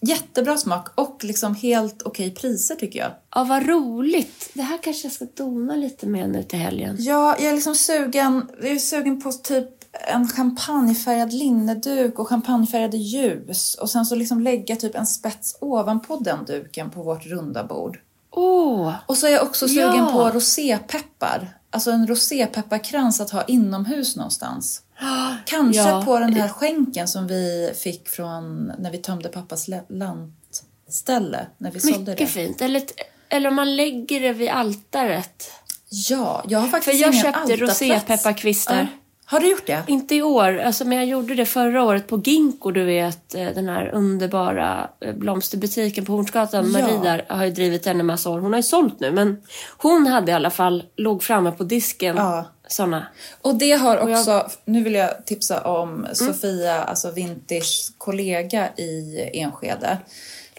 [0.00, 3.10] Jättebra smak och liksom helt okej priser tycker jag.
[3.34, 4.50] Ja, vad roligt.
[4.54, 6.96] Det här kanske jag ska dona lite med nu till helgen.
[6.98, 9.68] Ja, jag är liksom sugen, jag är sugen på typ
[10.08, 13.74] en champagnefärgad linneduk och champagnefärgade ljus.
[13.74, 18.00] Och sen så liksom lägga typ en spets ovanpå den duken på vårt runda bord.
[18.30, 18.92] Åh!
[19.06, 20.10] Och så är jag också sugen Ja.
[20.12, 21.58] på rosépeppar.
[21.74, 24.82] Alltså en rosépepparkrans att ha inomhus någonstans.
[25.46, 26.02] Kanske Ja.
[26.04, 31.46] på den här skänken som vi fick från när vi tömde pappas le- lantställe.
[31.58, 32.26] När vi sålde Mycket det.
[32.26, 32.60] fint.
[32.60, 32.82] Eller,
[33.28, 35.50] eller om man lägger det vid altaret.
[35.88, 37.80] Ja, jag har För faktiskt jag ingen köpte altarplats.
[37.82, 38.76] rosépepparkvistar.
[38.78, 38.86] Ja.
[39.32, 39.82] Har du gjort det?
[39.86, 43.34] Inte i år, alltså, men jag gjorde det förra året på Ginkgo, du vet.
[43.34, 46.72] eh, Den här underbara eh, blomsterbutiken på Hornsgatan.
[46.72, 46.80] Ja.
[46.80, 48.38] Marie där har ju drivit den i massa år.
[48.38, 49.42] Hon har ju sålt nu, men
[49.76, 52.44] hon hade i alla fall, låg framme på disken, Ja.
[52.68, 53.06] såna.
[53.42, 58.68] Och det har Och jag- också, nu vill jag tipsa om Sofia, alltså Vintage kollega
[58.76, 59.98] i Enskede.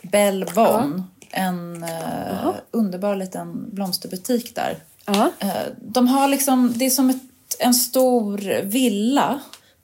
[0.01, 4.77] Bell Bon, en eh, underbar liten blomsterbutik där.
[5.05, 5.31] Ja.
[5.39, 5.49] Eh,
[5.81, 7.21] de har liksom, det är som ett,
[7.59, 9.39] en stor villa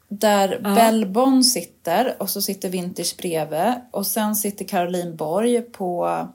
[0.07, 6.28] där Bell Bon sitter och så sitter Vintage bredvid och sen sitter Caroline Borg på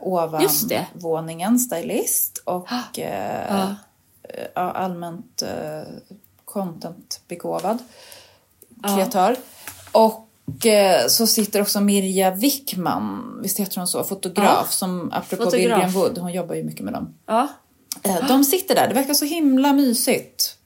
[0.00, 3.74] ovanvåningen, stylist och eh, Ja.
[4.54, 5.92] ja, allmänt eh,
[6.44, 7.78] contentbegåvad
[8.82, 9.36] kreatör.
[9.92, 14.66] Och eh, så sitter också Mirja Wickman, visst heter hon så, fotograf, Ja.
[14.68, 15.54] som apropå Fotograf.
[15.76, 17.14] William Wood, hon jobbar ju mycket med dem.
[17.26, 17.48] ja, Eh,
[18.28, 20.56] De sitter där, det verkar så himla mysigt.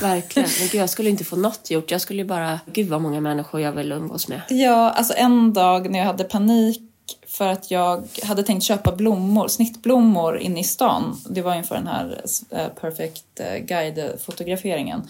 [0.00, 0.48] verkligen.
[0.58, 1.90] Men gud, jag skulle inte få något gjort.
[1.90, 2.60] Jag skulle bara...
[2.66, 4.40] Gud vad många människor jag vill umgås med.
[4.48, 6.82] Ja, alltså en dag när jag hade panik
[7.26, 11.20] för att jag hade tänkt köpa blommor, snittblommor inne i stan.
[11.30, 15.08] Det var inför den här eh, Perfect eh, Guide-fotograferingen.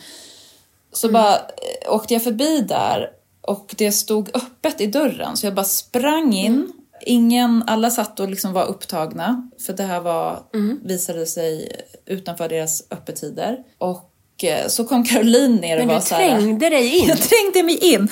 [0.93, 3.11] Så bara eh, åkte jag förbi där
[3.41, 6.72] och det stod öppet i dörren så jag bara sprang in.
[7.01, 10.42] Ingen, alla satt och liksom var upptagna för det här var,
[10.84, 11.72] visade sig
[12.07, 13.59] utanför deras öppettider.
[13.78, 17.05] Och eh, så kom Caroline ner och Men var du så här, trängde dig in.
[17.09, 18.09] jag trängde mig in.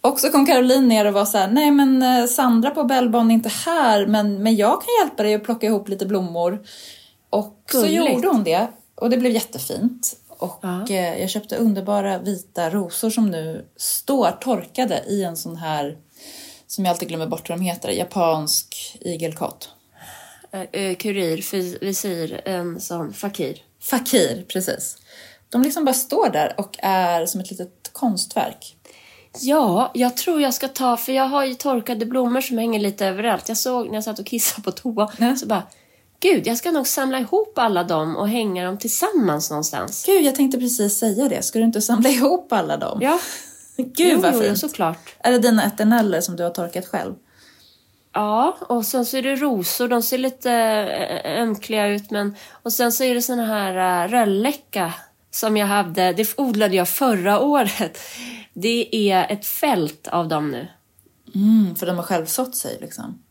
[0.00, 3.30] Och så kom Caroline ner och var så här, nej men eh, Sandra på Bellban
[3.30, 6.62] är inte här, men, men jag kan hjälpa dig att plocka ihop lite blommor.
[7.30, 8.14] Och så Gulligt.
[8.14, 8.66] gjorde hon det.
[8.94, 10.16] Och det blev jättefint.
[10.28, 10.86] Och Ja.
[10.88, 15.96] eh, jag köpte underbara vita rosor som nu står torkade i en sån här,
[16.74, 19.68] som jag alltid glömmer bort vad de heter, japansk igelkott.
[20.52, 23.62] Eh, eh, kurir, visir, en sån fakir.
[23.80, 24.96] Fakir, precis.
[25.50, 28.76] De liksom bara står där och är som ett litet konstverk.
[29.40, 33.06] Ja, jag tror jag ska ta, för jag har ju torkade blommor som hänger lite
[33.06, 33.48] överallt.
[33.48, 35.36] Jag såg när jag satt och kissade på toa, Ja.
[35.36, 35.62] så bara,
[36.20, 40.04] gud, jag ska nog samla ihop alla dem och hänga dem tillsammans någonstans.
[40.06, 41.42] Gud, jag tänkte precis säga det.
[41.42, 42.98] Ska du inte samla ihop alla dem?
[43.02, 43.18] Ja,
[43.82, 44.58] Gud jo, vad jo, fint.
[44.58, 45.14] såklart.
[45.18, 47.14] Är det dina eterneller som du har torkat själv?
[48.12, 52.36] Ja, och sen så är det rosor, de ser lite äh, ömkliga ut, men...
[52.62, 54.94] Och sen så är det såna här äh, rölläcka
[55.30, 57.98] som jag hade, det odlade jag förra året.
[58.52, 60.68] Det är ett fält av dem nu.
[61.34, 63.23] Mm, för de har själv sått sig liksom.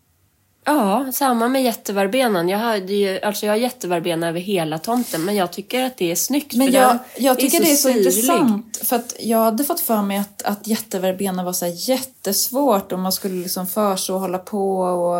[0.66, 2.50] Ja, samma med jätteverbenen.
[2.50, 6.12] Jag, hade ju, alltså jag har jätteverbena över hela tomten, men jag tycker att det
[6.12, 6.54] är snyggt.
[6.56, 8.00] Men jag, jag tycker det är så syrlig.
[8.00, 8.80] intressant.
[8.84, 13.12] För att jag hade fått för mig att, att jätteverbena var så jättesvårt om man
[13.12, 15.18] skulle liksom förså och hålla på och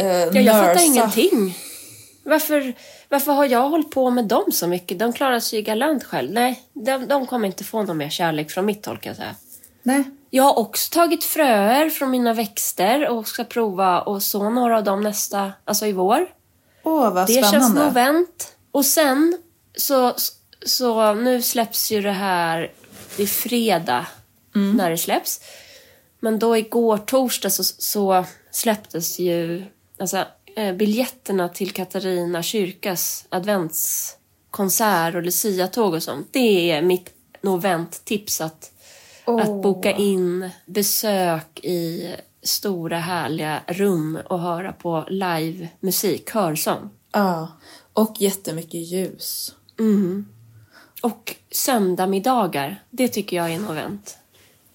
[0.00, 1.58] eh, Ja, jag fattar ingenting.
[2.24, 2.74] Varför,
[3.08, 4.98] varför har jag hållit på med dem så mycket?
[4.98, 6.30] De klarar sig ju galant själv.
[6.32, 9.34] Nej, de, de kommer inte få någon mer kärlek från mitt håll kan jag säga.
[9.82, 10.04] Nej.
[10.34, 14.84] Jag har också tagit fröer från mina växter och ska prova och så några av
[14.84, 16.26] dem nästa, alltså i vår.
[16.82, 17.50] Åh, vad Det spännande.
[17.58, 18.56] känns novent.
[18.70, 19.38] Och sen
[19.76, 20.14] så,
[20.66, 22.72] så nu släpps ju det här,
[23.16, 24.06] det är fredag
[24.52, 25.40] när det släpps.
[26.20, 29.64] Men då igår torsdag så, så släpptes ju
[29.98, 30.24] alltså,
[30.56, 36.28] eh, biljetterna till Katarina kyrkas adventskonsert och luciatåg och sånt.
[36.30, 37.10] Det är mitt
[37.42, 38.71] novent-tips att,
[39.24, 39.40] Åh.
[39.40, 46.90] att boka in besök i stora härliga rum och höra på livemusik, körsång.
[47.12, 47.48] Ja,
[47.92, 49.54] och jättemycket ljus.
[51.02, 54.18] Och söndagmiddagar, det tycker jag är novent.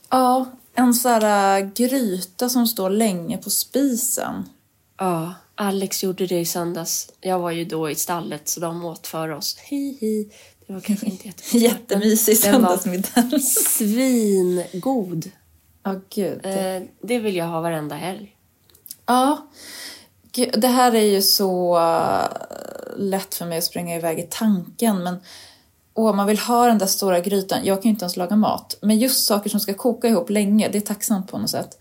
[0.09, 4.49] Ja, en sån här äh, gryta som står länge på spisen.
[4.97, 7.11] Ja, Alex gjorde det i söndags.
[7.21, 9.57] Jag var ju då i stallet så de åt för oss.
[9.57, 10.31] Hi, hi.
[10.67, 11.61] Det var kanske inte jättegott.
[11.61, 13.39] Jättemysig söndagsmiddag.
[13.77, 15.31] Svingod.
[15.83, 16.45] Ja, gud.
[16.45, 18.35] Eh, det vill jag ha varenda helg.
[19.05, 19.47] Ja,
[20.53, 22.27] det här är ju så äh,
[22.97, 25.03] lätt för mig att springa iväg i tanken.
[25.03, 25.17] Men
[25.93, 27.65] åh, man vill ha den där stora grytan.
[27.65, 28.77] Jag kan ju inte ens laga mat.
[28.81, 31.77] Men just saker som ska koka ihop länge, det är tacksamt på något sätt.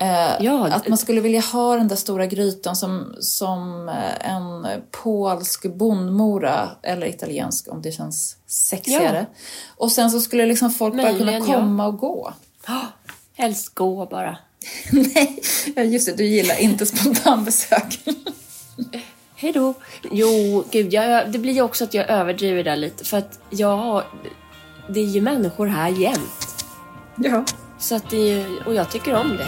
[0.00, 4.66] Eh, Ja, att man skulle vilja ha den där stora grytan som, som eh, en
[4.90, 9.26] polsk bondmora eller italiensk om det känns sexigare.
[9.76, 11.54] Och sen så skulle liksom folk bara kunna Möjligen, ja.
[11.54, 12.32] komma och gå.
[12.68, 12.84] Oh,
[13.34, 14.38] helst gå bara.
[14.92, 15.42] Nej,
[15.76, 18.00] ja, just det, du gillar inte spontanbesök.
[19.34, 19.74] Hej då.
[20.10, 23.04] Jo, gud, jag, det blir ju också att jag överdriver där lite.
[23.04, 24.04] För att ja,
[24.88, 26.64] det är ju människor här jämt.
[27.16, 27.44] ja.
[27.80, 29.46] Så att det och jag tycker om det.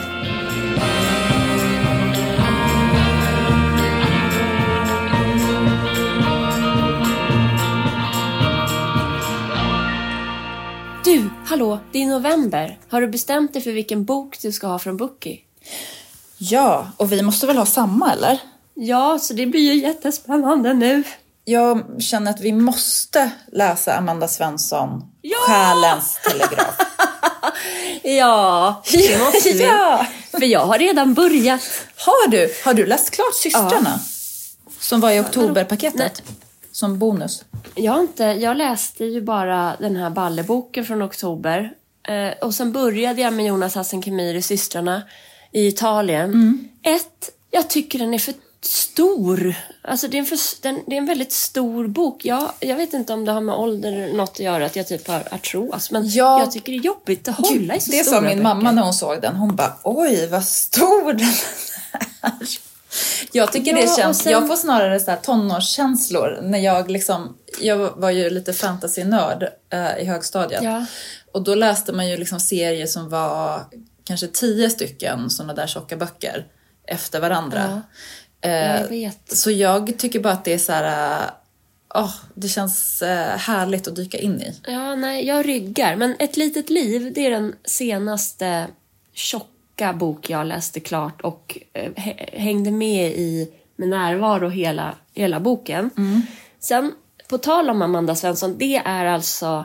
[11.05, 12.78] Du, hallå, det är november.
[12.89, 15.41] Har du bestämt dig för vilken bok du ska ha från Bookie?
[16.51, 18.39] ja, och vi måste väl ha samma eller?
[18.74, 21.03] Ja, så det blir ju jättespännande nu.
[21.45, 25.36] Jag känner att vi måste läsa Amanda Svensson, Ja!
[25.47, 26.74] Själens telegraf.
[28.03, 29.62] Ja, det måste vi.
[29.62, 30.07] ja!
[30.30, 31.61] För jag har redan börjat.
[31.97, 32.49] Har du?
[32.64, 34.01] Har du läst klart Systrarna?
[34.80, 36.22] Som var i oktoberpaketet?
[36.72, 37.45] Som bonus?
[37.74, 41.72] Jag, inte, jag läste ju bara den här balleboken från oktober.
[42.09, 45.03] Eh, och sen började jag med Jonas Hassan Khemiri, Systrarna,
[45.53, 46.59] i Italien.
[46.82, 48.34] Ett, jag tycker den är för
[48.65, 49.55] stor.
[49.83, 52.25] Alltså det är en, för, den, det är en väldigt stor bok.
[52.25, 55.09] Jag, jag vet inte om det har med ålder något att göra, att jag typ
[55.09, 55.91] har artros.
[55.91, 56.41] Men Ja.
[56.41, 58.43] jag tycker det är jobbigt att hålla i så det sa min böcker.
[58.43, 59.37] mamma när hon såg den.
[59.37, 61.29] Hon bara, oj vad stor den
[62.21, 62.47] är.
[63.33, 67.37] Jag tycker Ja, det känns, sen- jag får snarare så här tonårskänslor när jag liksom,
[67.61, 70.63] jag var ju lite fantasynörd eh, i högstadiet.
[70.63, 70.87] Ja.
[71.33, 73.61] Och då läste man ju liksom serier som var
[74.05, 76.47] kanske tio stycken sådana där tjocka böcker
[76.87, 77.69] efter varandra.
[77.71, 77.81] Ja,
[78.51, 79.36] jag vet.
[79.36, 81.30] Så jag tycker bara att det är så här, eh,
[81.95, 84.55] åh, det känns eh, härligt att dyka in i.
[84.66, 85.97] Ja, nej, jag ryggar.
[85.97, 88.66] Men Ett litet liv, det är den senaste
[89.12, 95.40] tjocka bok jag läste klart och eh, hä- hängde med i med närvaro hela, hela
[95.40, 95.90] boken.
[96.61, 96.93] Sen,
[97.28, 99.64] på tal om Amanda Svensson, det är alltså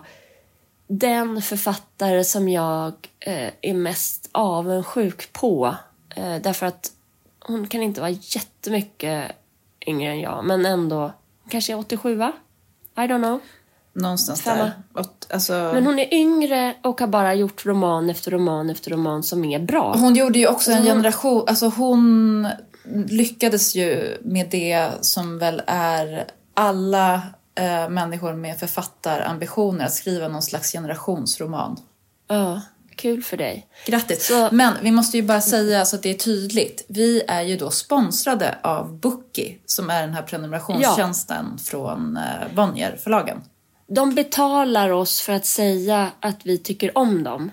[0.88, 5.76] den författare som jag eh, är mest avundsjuk på.
[6.16, 6.92] Eh, därför att
[7.48, 9.32] hon kan inte vara jättemycket
[9.88, 11.14] yngre än jag, men ändå
[11.50, 13.40] kanske 87 I don't know.
[13.94, 14.64] Någonstans Samma.
[14.64, 14.72] där.
[14.94, 19.24] Och, alltså, Men hon är yngre och har bara gjort roman efter roman efter roman
[19.24, 19.96] som är bra.
[19.98, 22.48] Hon gjorde ju också en generation, alltså hon
[23.08, 27.14] lyckades ju med det som väl är alla
[27.56, 31.78] eh, människor med författarambitioner att skriva någon slags generationsroman.
[32.28, 32.62] Ja,
[32.98, 33.68] kul för dig.
[33.86, 34.28] Grattis!
[34.28, 36.86] Så- Men vi måste ju bara säga så att det är tydligt.
[36.88, 42.24] Vi är ju då sponsrade av Bookie som är den här prenumerationstjänsten från eh,
[42.56, 43.42] Bonnier-förlagen.
[43.88, 47.52] De betalar oss för att säga att vi tycker om dem.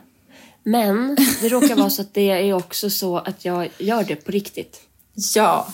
[0.62, 4.32] Men det råkar vara så att det är också så att jag gör det på
[4.32, 4.80] riktigt.
[5.34, 5.68] Ja,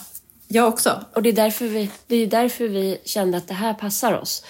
[0.47, 1.05] jag också.
[1.13, 4.43] Och det är därför vi, det är därför vi kände att det här passar oss.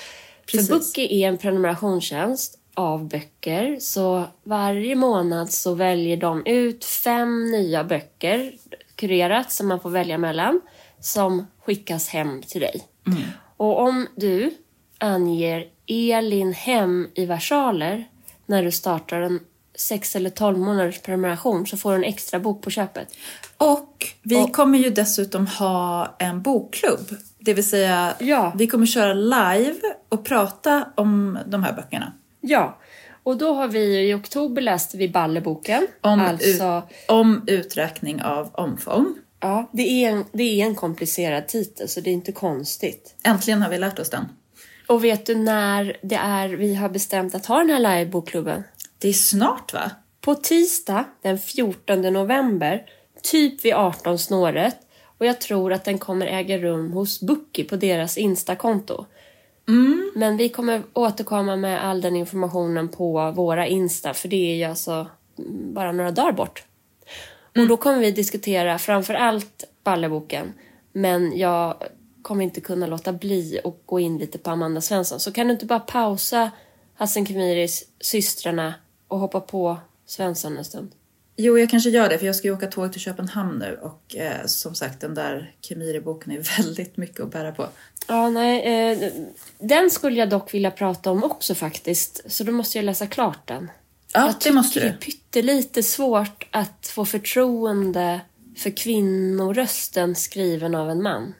[0.45, 0.67] Precis.
[0.67, 3.77] För Bookie är en prenumerationstjänst av böcker.
[3.79, 8.53] Så varje månad så väljer de ut fem nya böcker
[8.95, 10.61] kurerat som man får välja mellan.
[10.99, 12.81] Som skickas hem till dig.
[13.57, 14.53] Och om du
[14.97, 18.05] anger Elin hem i versaler
[18.45, 19.39] när du startar en
[19.75, 23.07] 6 eller 12 månaders prenumeration så får du en extra bok på köpet.
[23.57, 27.15] Och vi kommer ju dessutom ha en bokklubb.
[27.39, 28.53] Det vill säga, Ja.
[28.55, 32.13] vi kommer köra live och prata om de här böckerna.
[32.41, 32.77] Ja,
[33.23, 35.87] och då har vi i oktober läste vi Balleboken.
[36.01, 39.15] Om, alltså, ut, om uträkning av omfång.
[39.39, 43.15] ja, det är, en, det är en komplicerad titel så det är inte konstigt.
[43.23, 44.25] Äntligen har vi lärt oss den.
[44.87, 48.63] Och vet du när det är vi har bestämt att ha den här livebokklubben?
[48.97, 49.91] Det är snart va?
[50.21, 52.85] På tisdag den 14 november,
[53.21, 54.77] typ vid 18 snåret.
[55.17, 59.05] Och jag tror att den kommer äga rum hos Bookie på deras Insta-konto.
[60.13, 64.63] Men vi kommer återkomma med all den informationen på våra Insta, för det är ju
[64.63, 65.07] alltså
[65.37, 66.63] mm, bara några dagar bort.
[67.57, 70.53] Och då kommer vi diskutera framför allt Balleboken,
[70.91, 71.75] men jag
[72.21, 75.19] kommer inte kunna låta bli att gå in lite på Amanda Svensson.
[75.19, 76.51] Så kan du inte bara pausa
[76.95, 78.73] Hassan Khemiris Systrarna
[79.07, 80.91] och hoppa på Svensson en stund?
[81.35, 84.15] Jo, jag kanske gör det för jag ska ju åka tåg till Köpenhamn nu och
[84.15, 87.67] eh, som sagt den där Kemiri-boken är väldigt mycket att bära på.
[88.07, 88.91] Ja, nej.
[88.91, 89.11] Eh,
[89.59, 92.31] den skulle jag dock vilja prata om också faktiskt.
[92.31, 93.71] Så då måste jag läsa klart den.
[94.13, 94.91] Ja, jag det måste tycker du.
[94.91, 98.21] det är pyttelite svårt att få förtroende
[98.57, 101.33] för kvinnorösten skriven av en man.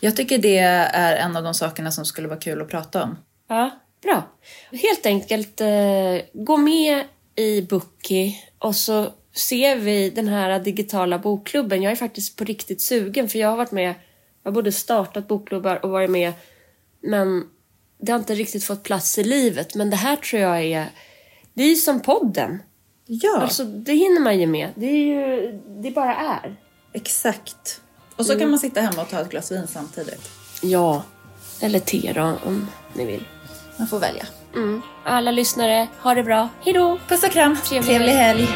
[0.00, 3.18] Jag tycker det är en av de sakerna som skulle vara kul att prata om.
[3.48, 3.70] Ja,
[4.02, 4.22] bra.
[4.72, 5.68] Helt enkelt eh,
[6.32, 7.04] gå med
[7.36, 11.82] i Bookie och så ser vi den här digitala bokklubben.
[11.82, 13.94] Jag är faktiskt på riktigt sugen för jag har varit med,
[14.42, 16.32] jag har både startat bokklubbar och varit med
[17.00, 17.44] men
[17.98, 19.74] det har inte riktigt fått plats i livet.
[19.74, 20.88] Men det här tror jag är,
[21.54, 22.62] det är ju som podden.
[23.06, 24.70] Ja, Alltså det hinner man ju med.
[24.74, 25.52] Det är ju,
[25.82, 26.56] det bara är.
[26.92, 27.80] exakt.
[28.16, 30.30] Och så kan man sitta hemma och ta ett glas vin samtidigt.
[30.62, 31.02] Ja,
[31.60, 33.24] eller te då om ni vill.
[33.76, 34.26] Man får välja.
[34.56, 34.82] Mm.
[35.04, 36.48] Alla lyssnare, ha det bra.
[36.60, 36.98] Hejdå!
[37.08, 37.56] Puss och kram.
[37.56, 38.48] Trevlig Trevlig helg.